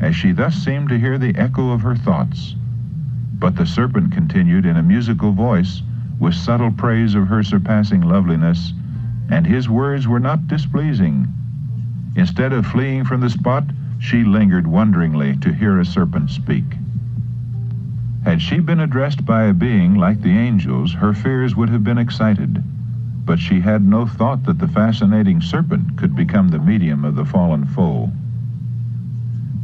as 0.00 0.14
she 0.14 0.32
thus 0.32 0.54
seemed 0.54 0.88
to 0.88 0.98
hear 0.98 1.18
the 1.18 1.34
echo 1.36 1.70
of 1.70 1.82
her 1.82 1.96
thoughts. 1.96 2.54
But 3.34 3.56
the 3.56 3.66
serpent 3.66 4.12
continued 4.12 4.66
in 4.66 4.76
a 4.76 4.82
musical 4.82 5.32
voice, 5.32 5.82
with 6.18 6.34
subtle 6.34 6.72
praise 6.72 7.14
of 7.14 7.28
her 7.28 7.42
surpassing 7.42 8.00
loveliness, 8.00 8.72
and 9.30 9.46
his 9.46 9.68
words 9.68 10.08
were 10.08 10.20
not 10.20 10.48
displeasing. 10.48 11.28
Instead 12.16 12.52
of 12.52 12.66
fleeing 12.66 13.04
from 13.04 13.20
the 13.20 13.30
spot, 13.30 13.64
she 13.98 14.24
lingered 14.24 14.66
wonderingly 14.66 15.36
to 15.36 15.52
hear 15.52 15.78
a 15.78 15.84
serpent 15.84 16.30
speak. 16.30 16.64
Had 18.24 18.42
she 18.42 18.58
been 18.58 18.80
addressed 18.80 19.24
by 19.24 19.44
a 19.44 19.54
being 19.54 19.94
like 19.94 20.20
the 20.20 20.36
angels, 20.36 20.92
her 20.92 21.14
fears 21.14 21.56
would 21.56 21.68
have 21.68 21.84
been 21.84 21.98
excited. 21.98 22.62
But 23.24 23.38
she 23.38 23.60
had 23.60 23.84
no 23.84 24.06
thought 24.06 24.44
that 24.44 24.58
the 24.58 24.68
fascinating 24.68 25.40
serpent 25.40 25.96
could 25.96 26.16
become 26.16 26.48
the 26.48 26.58
medium 26.58 27.04
of 27.04 27.14
the 27.14 27.24
fallen 27.24 27.66
foe. 27.66 28.10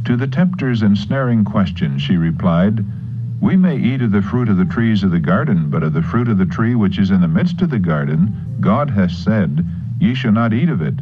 To 0.05 0.15
the 0.15 0.27
tempter's 0.27 0.83
ensnaring 0.83 1.43
question, 1.43 1.97
she 1.97 2.15
replied, 2.15 2.85
We 3.41 3.55
may 3.55 3.75
eat 3.75 4.03
of 4.03 4.11
the 4.11 4.21
fruit 4.21 4.49
of 4.49 4.57
the 4.57 4.63
trees 4.63 5.01
of 5.01 5.09
the 5.09 5.19
garden, 5.19 5.71
but 5.71 5.81
of 5.81 5.93
the 5.93 6.03
fruit 6.03 6.27
of 6.27 6.37
the 6.37 6.45
tree 6.45 6.75
which 6.75 6.99
is 6.99 7.09
in 7.09 7.21
the 7.21 7.27
midst 7.27 7.63
of 7.63 7.71
the 7.71 7.79
garden, 7.79 8.57
God 8.59 8.91
hath 8.91 9.13
said, 9.13 9.65
Ye 9.99 10.13
shall 10.13 10.31
not 10.31 10.53
eat 10.53 10.69
of 10.69 10.83
it, 10.83 10.93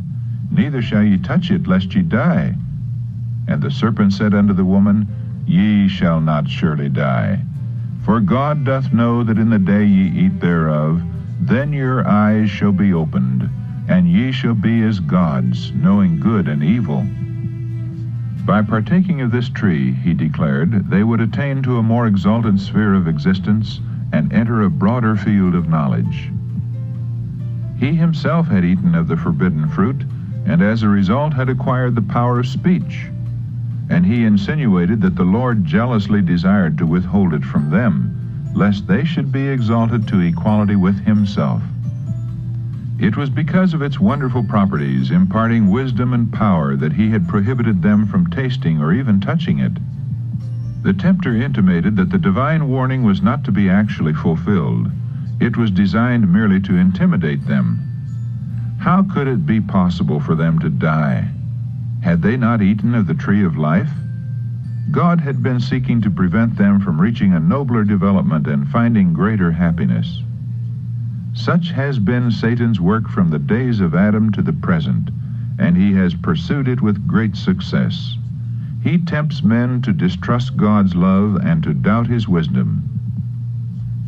neither 0.49 0.81
shall 0.81 1.03
ye 1.03 1.17
touch 1.17 1.51
it, 1.51 1.67
lest 1.67 1.93
ye 1.93 2.01
die. 2.01 2.55
And 3.45 3.61
the 3.61 3.71
serpent 3.71 4.13
said 4.13 4.33
unto 4.33 4.53
the 4.53 4.63
woman, 4.63 5.05
Ye 5.45 5.89
shall 5.89 6.21
not 6.21 6.47
surely 6.47 6.87
die. 6.87 7.41
For 8.03 8.21
God 8.21 8.63
doth 8.63 8.93
know 8.93 9.21
that 9.25 9.37
in 9.37 9.49
the 9.49 9.59
day 9.59 9.85
ye 9.85 10.27
eat 10.27 10.39
thereof, 10.39 11.01
then 11.41 11.73
your 11.73 12.07
eyes 12.07 12.49
shall 12.49 12.71
be 12.71 12.93
opened, 12.93 13.49
and 13.89 14.07
ye 14.07 14.31
shall 14.31 14.55
be 14.55 14.81
as 14.81 15.01
gods, 15.01 15.73
knowing 15.73 16.21
good 16.21 16.47
and 16.47 16.63
evil. 16.63 17.05
By 18.45 18.61
partaking 18.61 19.21
of 19.21 19.31
this 19.31 19.49
tree, 19.49 19.91
he 19.93 20.13
declared, 20.13 20.89
they 20.89 21.03
would 21.03 21.21
attain 21.21 21.63
to 21.63 21.77
a 21.77 21.83
more 21.83 22.07
exalted 22.07 22.59
sphere 22.59 22.93
of 22.93 23.07
existence 23.07 23.79
and 24.11 24.31
enter 24.31 24.61
a 24.61 24.69
broader 24.69 25.15
field 25.15 25.55
of 25.55 25.69
knowledge. 25.69 26.31
He 27.77 27.95
himself 27.95 28.47
had 28.47 28.65
eaten 28.65 28.95
of 28.95 29.07
the 29.07 29.17
forbidden 29.17 29.67
fruit, 29.69 30.03
and 30.45 30.61
as 30.61 30.83
a 30.83 30.89
result 30.89 31.33
had 31.33 31.49
acquired 31.49 31.95
the 31.95 32.01
power 32.01 32.39
of 32.39 32.47
speech 32.47 33.09
and 33.89 34.05
he 34.05 34.23
insinuated 34.23 35.01
that 35.01 35.15
the 35.15 35.23
Lord 35.23 35.65
jealously 35.65 36.21
desired 36.21 36.77
to 36.77 36.85
withhold 36.85 37.33
it 37.33 37.43
from 37.43 37.69
them, 37.69 38.51
lest 38.55 38.87
they 38.87 39.03
should 39.03 39.31
be 39.31 39.47
exalted 39.47 40.07
to 40.07 40.19
equality 40.19 40.75
with 40.75 40.99
himself. 41.05 41.61
It 43.03 43.17
was 43.17 43.29
because 43.29 43.73
of 43.73 43.81
its 43.81 43.99
wonderful 43.99 44.45
properties, 44.45 45.11
imparting 45.11 45.69
wisdom 45.69 46.13
and 46.13 46.31
power, 46.31 46.77
that 46.77 46.93
he 46.93 47.09
had 47.09 47.27
prohibited 47.27 47.81
them 47.81 48.05
from 48.05 48.27
tasting 48.27 48.81
or 48.81 48.93
even 48.93 49.19
touching 49.19 49.59
it. 49.59 49.73
The 50.83 50.93
tempter 50.93 51.35
intimated 51.35 51.97
that 51.97 52.11
the 52.11 52.17
divine 52.17 52.69
warning 52.69 53.03
was 53.03 53.21
not 53.21 53.43
to 53.43 53.51
be 53.51 53.69
actually 53.69 54.13
fulfilled. 54.13 54.89
It 55.41 55.57
was 55.57 55.69
designed 55.69 56.31
merely 56.31 56.61
to 56.61 56.77
intimidate 56.77 57.45
them. 57.45 57.81
How 58.79 59.03
could 59.03 59.27
it 59.27 59.45
be 59.45 59.59
possible 59.59 60.21
for 60.21 60.33
them 60.33 60.57
to 60.59 60.69
die? 60.69 61.29
Had 62.03 62.21
they 62.21 62.37
not 62.37 62.61
eaten 62.61 62.95
of 62.95 63.07
the 63.07 63.13
tree 63.13 63.43
of 63.43 63.57
life? 63.57 63.91
God 64.91 65.19
had 65.19 65.43
been 65.43 65.59
seeking 65.59 65.99
to 66.03 66.09
prevent 66.09 66.55
them 66.55 66.79
from 66.79 67.01
reaching 67.01 67.33
a 67.33 67.39
nobler 67.41 67.83
development 67.83 68.47
and 68.47 68.65
finding 68.69 69.11
greater 69.11 69.51
happiness. 69.51 70.23
Such 71.35 71.71
has 71.71 71.97
been 71.97 72.29
Satan's 72.29 72.79
work 72.79 73.09
from 73.09 73.29
the 73.29 73.39
days 73.39 73.79
of 73.79 73.95
Adam 73.95 74.31
to 74.33 74.43
the 74.43 74.53
present, 74.53 75.09
and 75.57 75.75
he 75.75 75.93
has 75.93 76.13
pursued 76.13 76.67
it 76.67 76.79
with 76.79 77.07
great 77.07 77.35
success. 77.35 78.17
He 78.81 78.99
tempts 78.99 79.43
men 79.43 79.81
to 79.81 79.93
distrust 79.93 80.55
God's 80.57 80.95
love 80.95 81.37
and 81.43 81.63
to 81.63 81.73
doubt 81.73 82.05
his 82.05 82.27
wisdom. 82.27 82.83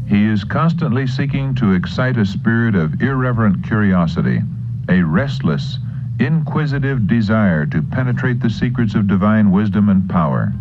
He 0.06 0.26
is 0.26 0.44
constantly 0.44 1.08
seeking 1.08 1.56
to 1.56 1.72
excite 1.72 2.18
a 2.18 2.26
spirit 2.26 2.76
of 2.76 3.02
irreverent 3.02 3.64
curiosity, 3.64 4.44
a 4.88 5.02
restless, 5.02 5.80
inquisitive 6.20 7.08
desire 7.08 7.66
to 7.66 7.82
penetrate 7.82 8.40
the 8.40 8.52
secrets 8.52 8.94
of 8.94 9.08
divine 9.08 9.50
wisdom 9.50 9.90
and 9.90 10.08
power. 10.08 10.54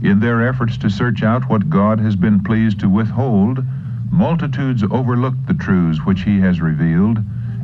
In 0.00 0.20
their 0.20 0.48
efforts 0.48 0.78
to 0.78 0.88
search 0.88 1.22
out 1.22 1.50
what 1.50 1.68
God 1.68 2.00
has 2.00 2.16
been 2.16 2.42
pleased 2.42 2.80
to 2.80 2.88
withhold, 2.88 3.62
multitudes 4.10 4.82
overlook 4.90 5.34
the 5.46 5.54
truths 5.54 6.04
which 6.04 6.22
he 6.22 6.40
has 6.40 6.60
revealed 6.60 7.18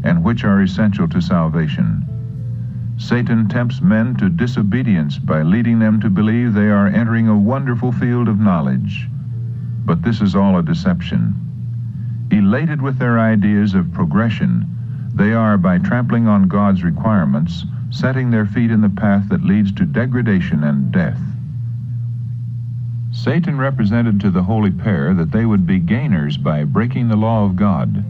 and 0.04 0.22
which 0.22 0.44
are 0.44 0.62
essential 0.62 1.08
to 1.08 1.20
salvation. 1.20 2.04
Satan 2.98 3.48
tempts 3.48 3.82
men 3.82 4.14
to 4.16 4.28
disobedience 4.28 5.18
by 5.18 5.42
leading 5.42 5.78
them 5.78 6.00
to 6.00 6.08
believe 6.08 6.54
they 6.54 6.70
are 6.70 6.86
entering 6.86 7.28
a 7.28 7.36
wonderful 7.36 7.92
field 7.92 8.28
of 8.28 8.40
knowledge. 8.40 9.08
But 9.84 10.02
this 10.02 10.20
is 10.20 10.34
all 10.34 10.58
a 10.58 10.62
deception. 10.62 11.34
Elated 12.30 12.80
with 12.80 12.98
their 12.98 13.18
ideas 13.18 13.74
of 13.74 13.92
progression, 13.92 14.66
they 15.14 15.32
are, 15.32 15.58
by 15.58 15.78
trampling 15.78 16.26
on 16.26 16.48
God's 16.48 16.82
requirements, 16.82 17.64
setting 17.90 18.30
their 18.30 18.46
feet 18.46 18.70
in 18.70 18.80
the 18.80 18.88
path 18.88 19.28
that 19.28 19.44
leads 19.44 19.72
to 19.72 19.84
degradation 19.84 20.64
and 20.64 20.90
death. 20.90 21.20
Satan 23.26 23.58
represented 23.58 24.20
to 24.20 24.30
the 24.30 24.44
holy 24.44 24.70
pair 24.70 25.12
that 25.12 25.32
they 25.32 25.44
would 25.44 25.66
be 25.66 25.80
gainers 25.80 26.36
by 26.36 26.62
breaking 26.62 27.08
the 27.08 27.16
law 27.16 27.44
of 27.44 27.56
God. 27.56 28.04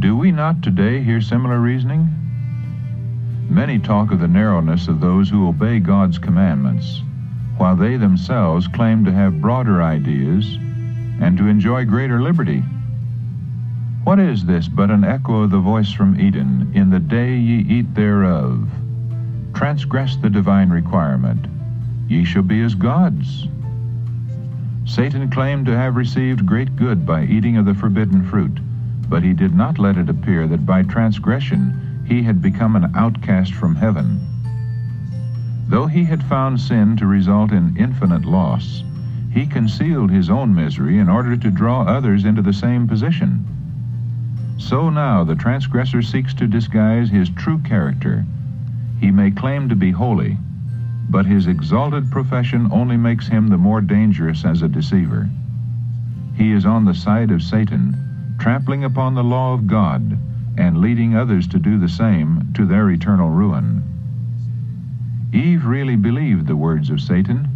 Do 0.00 0.18
we 0.18 0.32
not 0.32 0.62
today 0.62 1.02
hear 1.02 1.22
similar 1.22 1.58
reasoning? 1.58 2.10
Many 3.48 3.78
talk 3.78 4.12
of 4.12 4.20
the 4.20 4.28
narrowness 4.28 4.86
of 4.86 5.00
those 5.00 5.30
who 5.30 5.48
obey 5.48 5.78
God's 5.78 6.18
commandments, 6.18 7.00
while 7.56 7.74
they 7.74 7.96
themselves 7.96 8.68
claim 8.68 9.02
to 9.06 9.12
have 9.12 9.40
broader 9.40 9.82
ideas 9.82 10.56
and 11.22 11.38
to 11.38 11.46
enjoy 11.46 11.86
greater 11.86 12.20
liberty. 12.20 12.62
What 14.04 14.18
is 14.18 14.44
this 14.44 14.68
but 14.68 14.90
an 14.90 15.04
echo 15.04 15.44
of 15.44 15.50
the 15.52 15.58
voice 15.58 15.90
from 15.90 16.20
Eden, 16.20 16.70
In 16.74 16.90
the 16.90 17.00
day 17.00 17.34
ye 17.34 17.60
eat 17.60 17.94
thereof? 17.94 18.68
Transgress 19.54 20.16
the 20.16 20.28
divine 20.28 20.68
requirement. 20.68 21.46
Ye 22.08 22.26
shall 22.26 22.42
be 22.42 22.60
as 22.60 22.74
gods. 22.74 23.48
Satan 24.88 25.28
claimed 25.28 25.66
to 25.66 25.76
have 25.76 25.96
received 25.96 26.46
great 26.46 26.74
good 26.74 27.04
by 27.04 27.24
eating 27.24 27.58
of 27.58 27.66
the 27.66 27.74
forbidden 27.74 28.24
fruit, 28.24 28.58
but 29.06 29.22
he 29.22 29.34
did 29.34 29.54
not 29.54 29.78
let 29.78 29.98
it 29.98 30.08
appear 30.08 30.48
that 30.48 30.64
by 30.64 30.82
transgression 30.82 32.02
he 32.06 32.22
had 32.22 32.40
become 32.40 32.74
an 32.74 32.90
outcast 32.96 33.52
from 33.52 33.76
heaven. 33.76 34.18
Though 35.68 35.86
he 35.86 36.04
had 36.04 36.22
found 36.24 36.58
sin 36.58 36.96
to 36.96 37.06
result 37.06 37.52
in 37.52 37.76
infinite 37.76 38.24
loss, 38.24 38.82
he 39.30 39.46
concealed 39.46 40.10
his 40.10 40.30
own 40.30 40.54
misery 40.54 40.98
in 40.98 41.10
order 41.10 41.36
to 41.36 41.50
draw 41.50 41.82
others 41.82 42.24
into 42.24 42.40
the 42.40 42.54
same 42.54 42.88
position. 42.88 43.44
So 44.56 44.88
now 44.88 45.22
the 45.22 45.36
transgressor 45.36 46.00
seeks 46.00 46.32
to 46.34 46.46
disguise 46.46 47.10
his 47.10 47.28
true 47.28 47.58
character. 47.58 48.24
He 49.00 49.10
may 49.10 49.32
claim 49.32 49.68
to 49.68 49.76
be 49.76 49.90
holy, 49.90 50.38
but 51.10 51.26
his 51.26 51.46
exalted 51.46 52.10
profession 52.10 52.68
only 52.70 52.96
makes 52.96 53.26
him 53.26 53.48
the 53.48 53.56
more 53.56 53.80
dangerous 53.80 54.44
as 54.44 54.62
a 54.62 54.68
deceiver. 54.68 55.28
He 56.34 56.52
is 56.52 56.66
on 56.66 56.84
the 56.84 56.94
side 56.94 57.30
of 57.30 57.42
Satan, 57.42 58.36
trampling 58.38 58.84
upon 58.84 59.14
the 59.14 59.24
law 59.24 59.54
of 59.54 59.66
God 59.66 60.18
and 60.58 60.80
leading 60.80 61.14
others 61.14 61.46
to 61.48 61.58
do 61.58 61.78
the 61.78 61.88
same 61.88 62.52
to 62.54 62.66
their 62.66 62.90
eternal 62.90 63.30
ruin. 63.30 63.82
Eve 65.32 65.64
really 65.64 65.96
believed 65.96 66.46
the 66.46 66.56
words 66.56 66.90
of 66.90 67.00
Satan, 67.00 67.48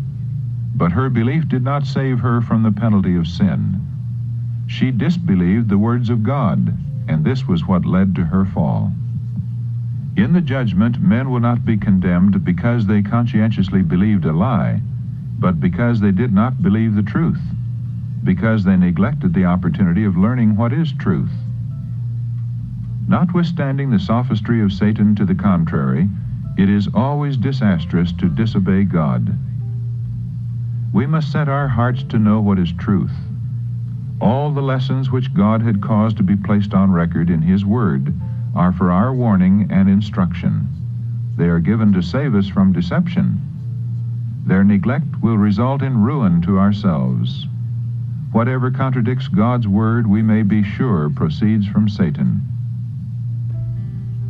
but 0.75 0.93
her 0.93 1.11
belief 1.11 1.49
did 1.49 1.63
not 1.63 1.87
save 1.87 2.21
her 2.21 2.41
from 2.41 2.63
the 2.63 2.73
penalty 2.73 3.17
of 3.17 3.27
sin. 3.27 3.81
She 4.67 4.91
disbelieved 4.91 5.69
the 5.69 5.79
words 5.79 6.11
of 6.11 6.23
God, 6.23 6.77
and 7.09 7.25
this 7.25 7.47
was 7.47 7.67
what 7.67 7.85
led 7.85 8.15
to 8.15 8.25
her 8.25 8.45
fall. 8.45 8.93
In 10.15 10.35
the 10.35 10.43
judgment, 10.43 11.01
men 11.01 11.31
will 11.31 11.41
not 11.41 11.65
be 11.65 11.79
condemned 11.79 12.45
because 12.45 12.87
they 12.87 13.01
conscientiously 13.01 13.81
believed 13.81 14.27
a 14.27 14.33
lie, 14.33 14.83
but 15.39 15.59
because 15.59 16.01
they 16.01 16.13
did 16.13 16.35
not 16.35 16.63
believe 16.63 16.95
the 16.95 17.03
truth, 17.03 17.41
because 18.23 18.63
they 18.63 18.77
neglected 18.77 19.33
the 19.33 19.47
opportunity 19.47 20.05
of 20.05 20.19
learning 20.19 20.55
what 20.55 20.73
is 20.73 20.93
truth. 20.93 21.33
Notwithstanding 23.09 23.91
the 23.91 23.99
sophistry 23.99 24.63
of 24.63 24.73
Satan 24.73 25.15
to 25.15 25.25
the 25.25 25.35
contrary, 25.35 26.11
it 26.59 26.69
is 26.69 26.89
always 26.95 27.39
disastrous 27.39 28.13
to 28.13 28.29
disobey 28.29 28.85
God. 28.85 29.35
We 30.93 31.07
must 31.07 31.33
set 31.33 31.49
our 31.49 31.69
hearts 31.69 32.03
to 32.11 32.19
know 32.19 32.39
what 32.41 32.59
is 32.59 32.73
truth. 32.73 33.13
All 34.21 34.53
the 34.53 34.61
lessons 34.61 35.11
which 35.11 35.33
God 35.33 35.63
had 35.63 35.81
caused 35.81 36.19
to 36.19 36.23
be 36.23 36.37
placed 36.37 36.75
on 36.75 36.93
record 36.93 37.31
in 37.31 37.41
His 37.41 37.65
Word 37.65 38.15
are 38.55 38.73
for 38.73 38.91
our 38.91 39.15
warning 39.15 39.69
and 39.71 39.89
instruction. 39.89 40.69
They 41.37 41.47
are 41.47 41.61
given 41.61 41.93
to 41.95 42.03
save 42.03 42.35
us 42.35 42.49
from 42.49 42.73
deception. 42.73 43.41
Their 44.47 44.65
neglect 44.65 45.23
will 45.23 45.39
result 45.39 45.83
in 45.83 46.03
ruin 46.03 46.43
to 46.43 46.59
ourselves. 46.59 47.47
Whatever 48.33 48.71
contradicts 48.71 49.29
God's 49.29 49.69
Word, 49.69 50.07
we 50.07 50.23
may 50.23 50.43
be 50.43 50.63
sure 50.63 51.11
proceeds 51.11 51.67
from 51.67 51.89
Satan. 51.89 52.43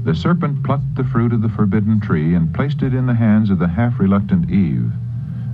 The 0.04 0.14
serpent 0.14 0.64
plucked 0.64 0.96
the 0.96 1.04
fruit 1.04 1.32
of 1.32 1.42
the 1.42 1.48
forbidden 1.48 2.00
tree 2.00 2.34
and 2.34 2.52
placed 2.52 2.82
it 2.82 2.94
in 2.94 3.06
the 3.06 3.14
hands 3.14 3.50
of 3.50 3.58
the 3.58 3.68
half 3.68 4.00
reluctant 4.00 4.50
Eve. 4.50 4.90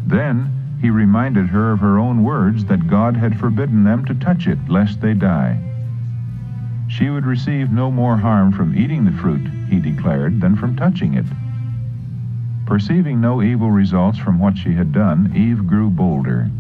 Then 0.07 0.79
he 0.81 0.91
reminded 0.91 1.49
her 1.49 1.73
of 1.73 1.81
her 1.81 1.99
own 1.99 2.23
words 2.23 2.65
that 2.67 2.89
God 2.89 3.17
had 3.17 3.39
forbidden 3.39 3.85
them 3.85 4.05
to 4.07 4.15
touch 4.15 4.47
it, 4.47 4.59
lest 4.69 5.01
they 5.01 5.13
die. 5.13 5.68
She 6.89 7.11
would 7.11 7.27
receive 7.27 7.71
no 7.71 7.91
more 7.91 8.17
harm 8.17 8.51
from 8.51 8.77
eating 8.77 9.05
the 9.05 9.13
fruit, 9.13 9.47
he 9.69 9.79
declared, 9.79 10.41
than 10.41 10.57
from 10.57 10.75
touching 10.75 11.15
it. 11.15 11.27
Perceiving 12.65 13.21
no 13.21 13.43
evil 13.43 13.71
results 13.71 14.19
from 14.19 14.39
what 14.39 14.57
she 14.57 14.73
had 14.73 14.91
done, 14.91 15.31
Eve 15.35 15.67
grew 15.67 15.91
bolder. 15.91 16.51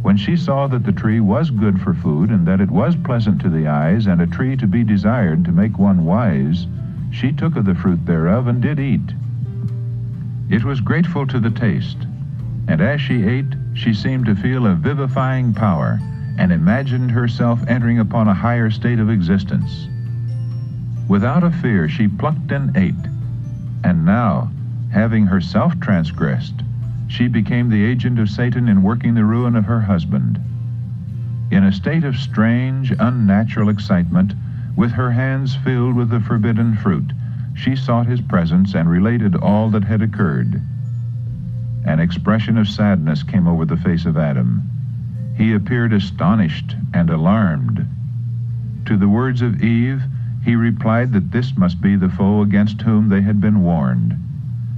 When 0.00 0.16
she 0.16 0.36
saw 0.36 0.66
that 0.68 0.84
the 0.84 0.92
tree 0.92 1.20
was 1.20 1.50
good 1.50 1.80
for 1.80 1.94
food 1.94 2.30
and 2.30 2.46
that 2.46 2.60
it 2.60 2.70
was 2.70 2.96
pleasant 2.96 3.40
to 3.42 3.50
the 3.50 3.68
eyes 3.68 4.06
and 4.06 4.20
a 4.20 4.26
tree 4.26 4.56
to 4.56 4.66
be 4.66 4.84
desired 4.84 5.44
to 5.44 5.52
make 5.52 5.78
one 5.78 6.04
wise, 6.06 6.66
she 7.10 7.30
took 7.30 7.54
of 7.54 7.66
the 7.66 7.74
fruit 7.74 8.04
thereof 8.06 8.46
and 8.46 8.60
did 8.60 8.80
eat. 8.80 9.12
It 10.48 10.64
was 10.64 10.80
grateful 10.80 11.26
to 11.26 11.38
the 11.38 11.50
taste, 11.50 11.98
and 12.68 12.80
as 12.80 13.00
she 13.00 13.24
ate, 13.24 13.54
she 13.74 13.92
seemed 13.92 14.26
to 14.26 14.34
feel 14.34 14.66
a 14.66 14.74
vivifying 14.74 15.52
power 15.52 16.00
and 16.42 16.50
imagined 16.50 17.08
herself 17.08 17.60
entering 17.68 18.00
upon 18.00 18.26
a 18.26 18.34
higher 18.34 18.68
state 18.68 18.98
of 18.98 19.08
existence. 19.08 19.86
Without 21.06 21.44
a 21.44 21.52
fear, 21.52 21.88
she 21.88 22.08
plucked 22.08 22.50
and 22.50 22.76
ate, 22.76 22.94
and 23.84 24.04
now, 24.04 24.50
having 24.90 25.24
herself 25.24 25.78
transgressed, 25.78 26.64
she 27.06 27.28
became 27.28 27.68
the 27.68 27.84
agent 27.84 28.18
of 28.18 28.28
Satan 28.28 28.66
in 28.68 28.82
working 28.82 29.14
the 29.14 29.24
ruin 29.24 29.54
of 29.54 29.66
her 29.66 29.82
husband. 29.82 30.40
In 31.52 31.62
a 31.62 31.70
state 31.70 32.02
of 32.02 32.16
strange, 32.16 32.92
unnatural 32.98 33.68
excitement, 33.68 34.34
with 34.74 34.90
her 34.90 35.12
hands 35.12 35.54
filled 35.54 35.94
with 35.94 36.10
the 36.10 36.18
forbidden 36.18 36.74
fruit, 36.74 37.12
she 37.54 37.76
sought 37.76 38.06
his 38.06 38.20
presence 38.20 38.74
and 38.74 38.90
related 38.90 39.36
all 39.36 39.70
that 39.70 39.84
had 39.84 40.02
occurred. 40.02 40.60
An 41.84 42.00
expression 42.00 42.58
of 42.58 42.66
sadness 42.66 43.22
came 43.22 43.46
over 43.46 43.64
the 43.64 43.76
face 43.76 44.06
of 44.06 44.16
Adam. 44.16 44.68
He 45.34 45.52
appeared 45.52 45.92
astonished 45.92 46.76
and 46.92 47.08
alarmed. 47.08 47.86
To 48.86 48.96
the 48.96 49.08
words 49.08 49.40
of 49.42 49.62
Eve, 49.62 50.02
he 50.44 50.56
replied 50.56 51.12
that 51.12 51.30
this 51.30 51.56
must 51.56 51.80
be 51.80 51.96
the 51.96 52.08
foe 52.08 52.42
against 52.42 52.82
whom 52.82 53.08
they 53.08 53.22
had 53.22 53.40
been 53.40 53.62
warned, 53.62 54.16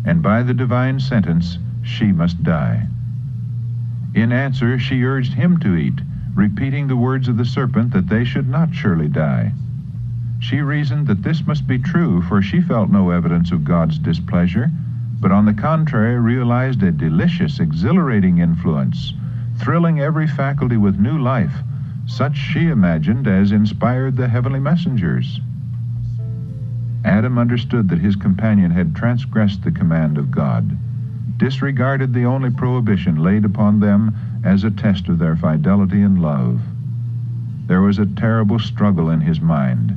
and 0.04 0.22
by 0.22 0.42
the 0.42 0.54
divine 0.54 1.00
sentence 1.00 1.58
she 1.82 2.12
must 2.12 2.42
die. 2.42 2.86
In 4.14 4.30
answer, 4.30 4.78
she 4.78 5.04
urged 5.04 5.32
him 5.32 5.58
to 5.58 5.74
eat, 5.74 6.00
repeating 6.34 6.86
the 6.86 6.96
words 6.96 7.28
of 7.28 7.36
the 7.36 7.44
serpent 7.44 7.92
that 7.92 8.08
they 8.08 8.24
should 8.24 8.48
not 8.48 8.74
surely 8.74 9.08
die. 9.08 9.52
She 10.38 10.60
reasoned 10.60 11.06
that 11.06 11.22
this 11.22 11.46
must 11.46 11.66
be 11.66 11.78
true, 11.78 12.22
for 12.22 12.42
she 12.42 12.60
felt 12.60 12.90
no 12.90 13.10
evidence 13.10 13.50
of 13.50 13.64
God's 13.64 13.98
displeasure, 13.98 14.70
but 15.20 15.32
on 15.32 15.46
the 15.46 15.54
contrary 15.54 16.20
realized 16.20 16.82
a 16.82 16.92
delicious, 16.92 17.58
exhilarating 17.58 18.38
influence, 18.38 19.14
thrilling 19.58 20.00
every 20.00 20.26
faculty 20.26 20.76
with 20.76 20.98
new 20.98 21.18
life, 21.18 21.54
such 22.06 22.36
she 22.36 22.68
imagined 22.68 23.26
as 23.26 23.52
inspired 23.52 24.16
the 24.16 24.28
heavenly 24.28 24.60
messengers. 24.60 25.40
Adam 27.04 27.38
understood 27.38 27.88
that 27.88 27.98
his 27.98 28.16
companion 28.16 28.70
had 28.70 28.96
transgressed 28.96 29.62
the 29.62 29.70
command 29.70 30.16
of 30.16 30.30
God, 30.30 30.76
disregarded 31.38 32.12
the 32.12 32.24
only 32.24 32.50
prohibition 32.50 33.16
laid 33.16 33.44
upon 33.44 33.80
them 33.80 34.14
as 34.44 34.64
a 34.64 34.70
test 34.70 35.08
of 35.08 35.18
their 35.18 35.36
fidelity 35.36 36.02
and 36.02 36.20
love. 36.20 36.60
There 37.66 37.80
was 37.80 37.98
a 37.98 38.06
terrible 38.06 38.58
struggle 38.58 39.10
in 39.10 39.20
his 39.20 39.40
mind. 39.40 39.96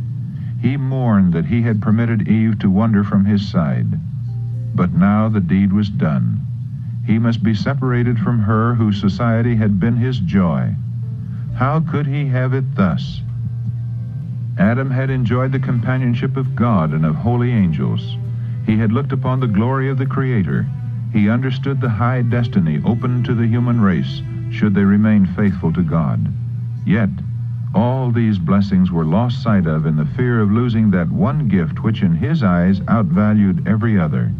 He 0.61 0.77
mourned 0.77 1.33
that 1.33 1.45
he 1.45 1.61
had 1.61 1.81
permitted 1.81 2.27
Eve 2.27 2.59
to 2.59 2.69
wander 2.69 3.03
from 3.03 3.25
his 3.25 3.47
side. 3.47 3.99
But 4.73 4.93
now 4.93 5.29
the 5.29 5.41
deed 5.41 5.73
was 5.73 5.89
done. 5.89 6.46
He 7.07 7.17
must 7.19 7.41
be 7.41 7.55
separated 7.55 8.19
from 8.19 8.39
her 8.39 8.75
whose 8.75 8.99
society 8.99 9.55
had 9.55 9.79
been 9.79 9.95
his 9.95 10.19
joy. 10.19 10.75
How 11.55 11.79
could 11.79 12.05
he 12.05 12.27
have 12.27 12.53
it 12.53 12.75
thus? 12.75 13.21
Adam 14.57 14.91
had 14.91 15.09
enjoyed 15.09 15.53
the 15.53 15.59
companionship 15.59 16.35
of 16.35 16.53
God 16.53 16.91
and 16.91 17.05
of 17.05 17.15
holy 17.15 17.51
angels. 17.51 18.17
He 18.65 18.77
had 18.77 18.91
looked 18.91 19.13
upon 19.13 19.39
the 19.39 19.47
glory 19.47 19.89
of 19.89 19.97
the 19.97 20.05
Creator. 20.05 20.67
He 21.13 21.29
understood 21.29 21.79
the 21.79 21.89
high 21.89 22.23
destiny 22.23 22.81
open 22.83 23.23
to 23.23 23.33
the 23.33 23.47
human 23.47 23.79
race 23.79 24.21
should 24.51 24.75
they 24.75 24.83
remain 24.83 25.25
faithful 25.27 25.71
to 25.73 25.83
God. 25.83 26.33
Yet, 26.85 27.09
all 27.73 28.11
these 28.11 28.37
blessings 28.37 28.91
were 28.91 29.05
lost 29.05 29.41
sight 29.41 29.65
of 29.65 29.85
in 29.85 29.95
the 29.95 30.05
fear 30.05 30.41
of 30.41 30.51
losing 30.51 30.91
that 30.91 31.09
one 31.09 31.47
gift 31.47 31.83
which 31.83 32.01
in 32.01 32.15
his 32.15 32.43
eyes 32.43 32.81
outvalued 32.81 33.65
every 33.65 33.97
other. 33.97 34.33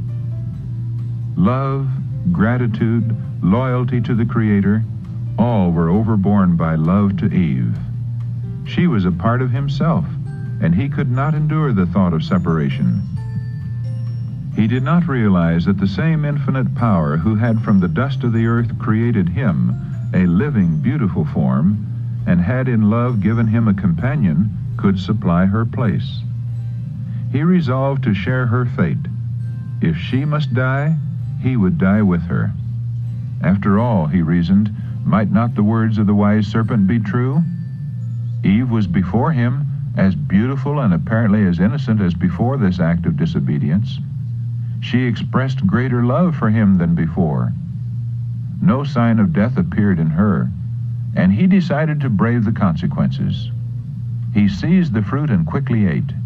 Love, 1.38 1.88
gratitude, 2.32 3.16
loyalty 3.42 4.02
to 4.02 4.16
the 4.16 4.26
Creator, 4.26 4.84
all 5.38 5.72
were 5.72 5.90
overborne 5.90 6.56
by 6.56 6.76
love 6.76 7.18
to 7.18 7.34
Eve. 7.34 7.78
She 8.66 8.88
was 8.88 9.06
a 9.06 9.12
part 9.12 9.42
of 9.42 9.52
himself, 9.52 10.06
and 10.62 10.76
he 10.76 10.90
could 10.90 11.12
not 11.12 11.34
endure 11.34 11.74
the 11.74 11.86
thought 11.86 12.14
of 12.14 12.24
separation. 12.24 13.02
He 14.56 14.68
did 14.68 14.84
not 14.84 15.08
realize 15.08 15.66
that 15.66 15.78
the 15.78 15.88
same 15.88 16.26
infinite 16.26 16.74
power 16.74 17.18
who 17.18 17.36
had 17.36 17.62
from 17.62 17.80
the 17.80 17.88
dust 17.88 18.24
of 18.24 18.34
the 18.34 18.48
earth 18.48 18.80
created 18.80 19.30
him, 19.30 19.76
a 20.14 20.26
living, 20.26 20.78
beautiful 20.78 21.26
form, 21.26 21.86
and 22.26 22.42
had 22.42 22.68
in 22.68 22.90
love 22.90 23.22
given 23.22 23.48
him 23.48 23.68
a 23.68 23.74
companion, 23.74 24.50
could 24.76 25.00
supply 25.00 25.46
her 25.46 25.66
place. 25.66 26.22
He 27.32 27.44
resolved 27.44 28.04
to 28.04 28.14
share 28.14 28.48
her 28.48 28.66
fate, 28.66 28.98
If 29.82 29.96
she 29.98 30.26
must 30.26 30.54
die, 30.54 30.98
he 31.40 31.56
would 31.56 31.78
die 31.78 32.02
with 32.02 32.24
her. 32.24 32.52
After 33.42 33.80
all, 33.80 34.08
he 34.08 34.22
reasoned, 34.22 34.72
might 35.06 35.32
not 35.32 35.56
the 35.56 35.64
words 35.64 35.98
of 35.98 36.08
the 36.08 36.16
wise 36.16 36.48
serpent 36.48 36.88
be 36.88 37.00
true? 37.00 37.44
Eve 38.44 38.70
was 38.70 38.88
before 38.88 39.32
him 39.32 39.66
as 39.96 40.16
beautiful 40.16 40.80
and 40.80 40.94
apparently 40.94 41.46
as 41.46 41.60
innocent 41.60 42.02
as 42.02 42.14
before 42.14 42.58
this 42.58 42.80
act 42.80 43.06
of 43.06 43.18
disobedience. 43.18 44.00
She 44.80 45.04
expressed 45.04 45.66
greater 45.66 46.04
love 46.04 46.36
for 46.36 46.50
him 46.50 46.78
than 46.78 46.94
before. 46.94 47.52
No 48.62 48.84
sign 48.84 49.20
of 49.20 49.34
death 49.34 49.58
appeared 49.58 50.00
in 50.00 50.12
her, 50.12 50.52
and 51.16 51.34
he 51.34 51.48
decided 51.48 52.00
to 52.02 52.10
brave 52.10 52.46
the 52.46 52.52
consequences. 52.52 53.52
He 54.34 54.48
seized 54.48 54.94
the 54.94 55.02
fruit 55.02 55.30
and 55.30 55.46
quickly 55.46 55.88
ate. 55.88 56.14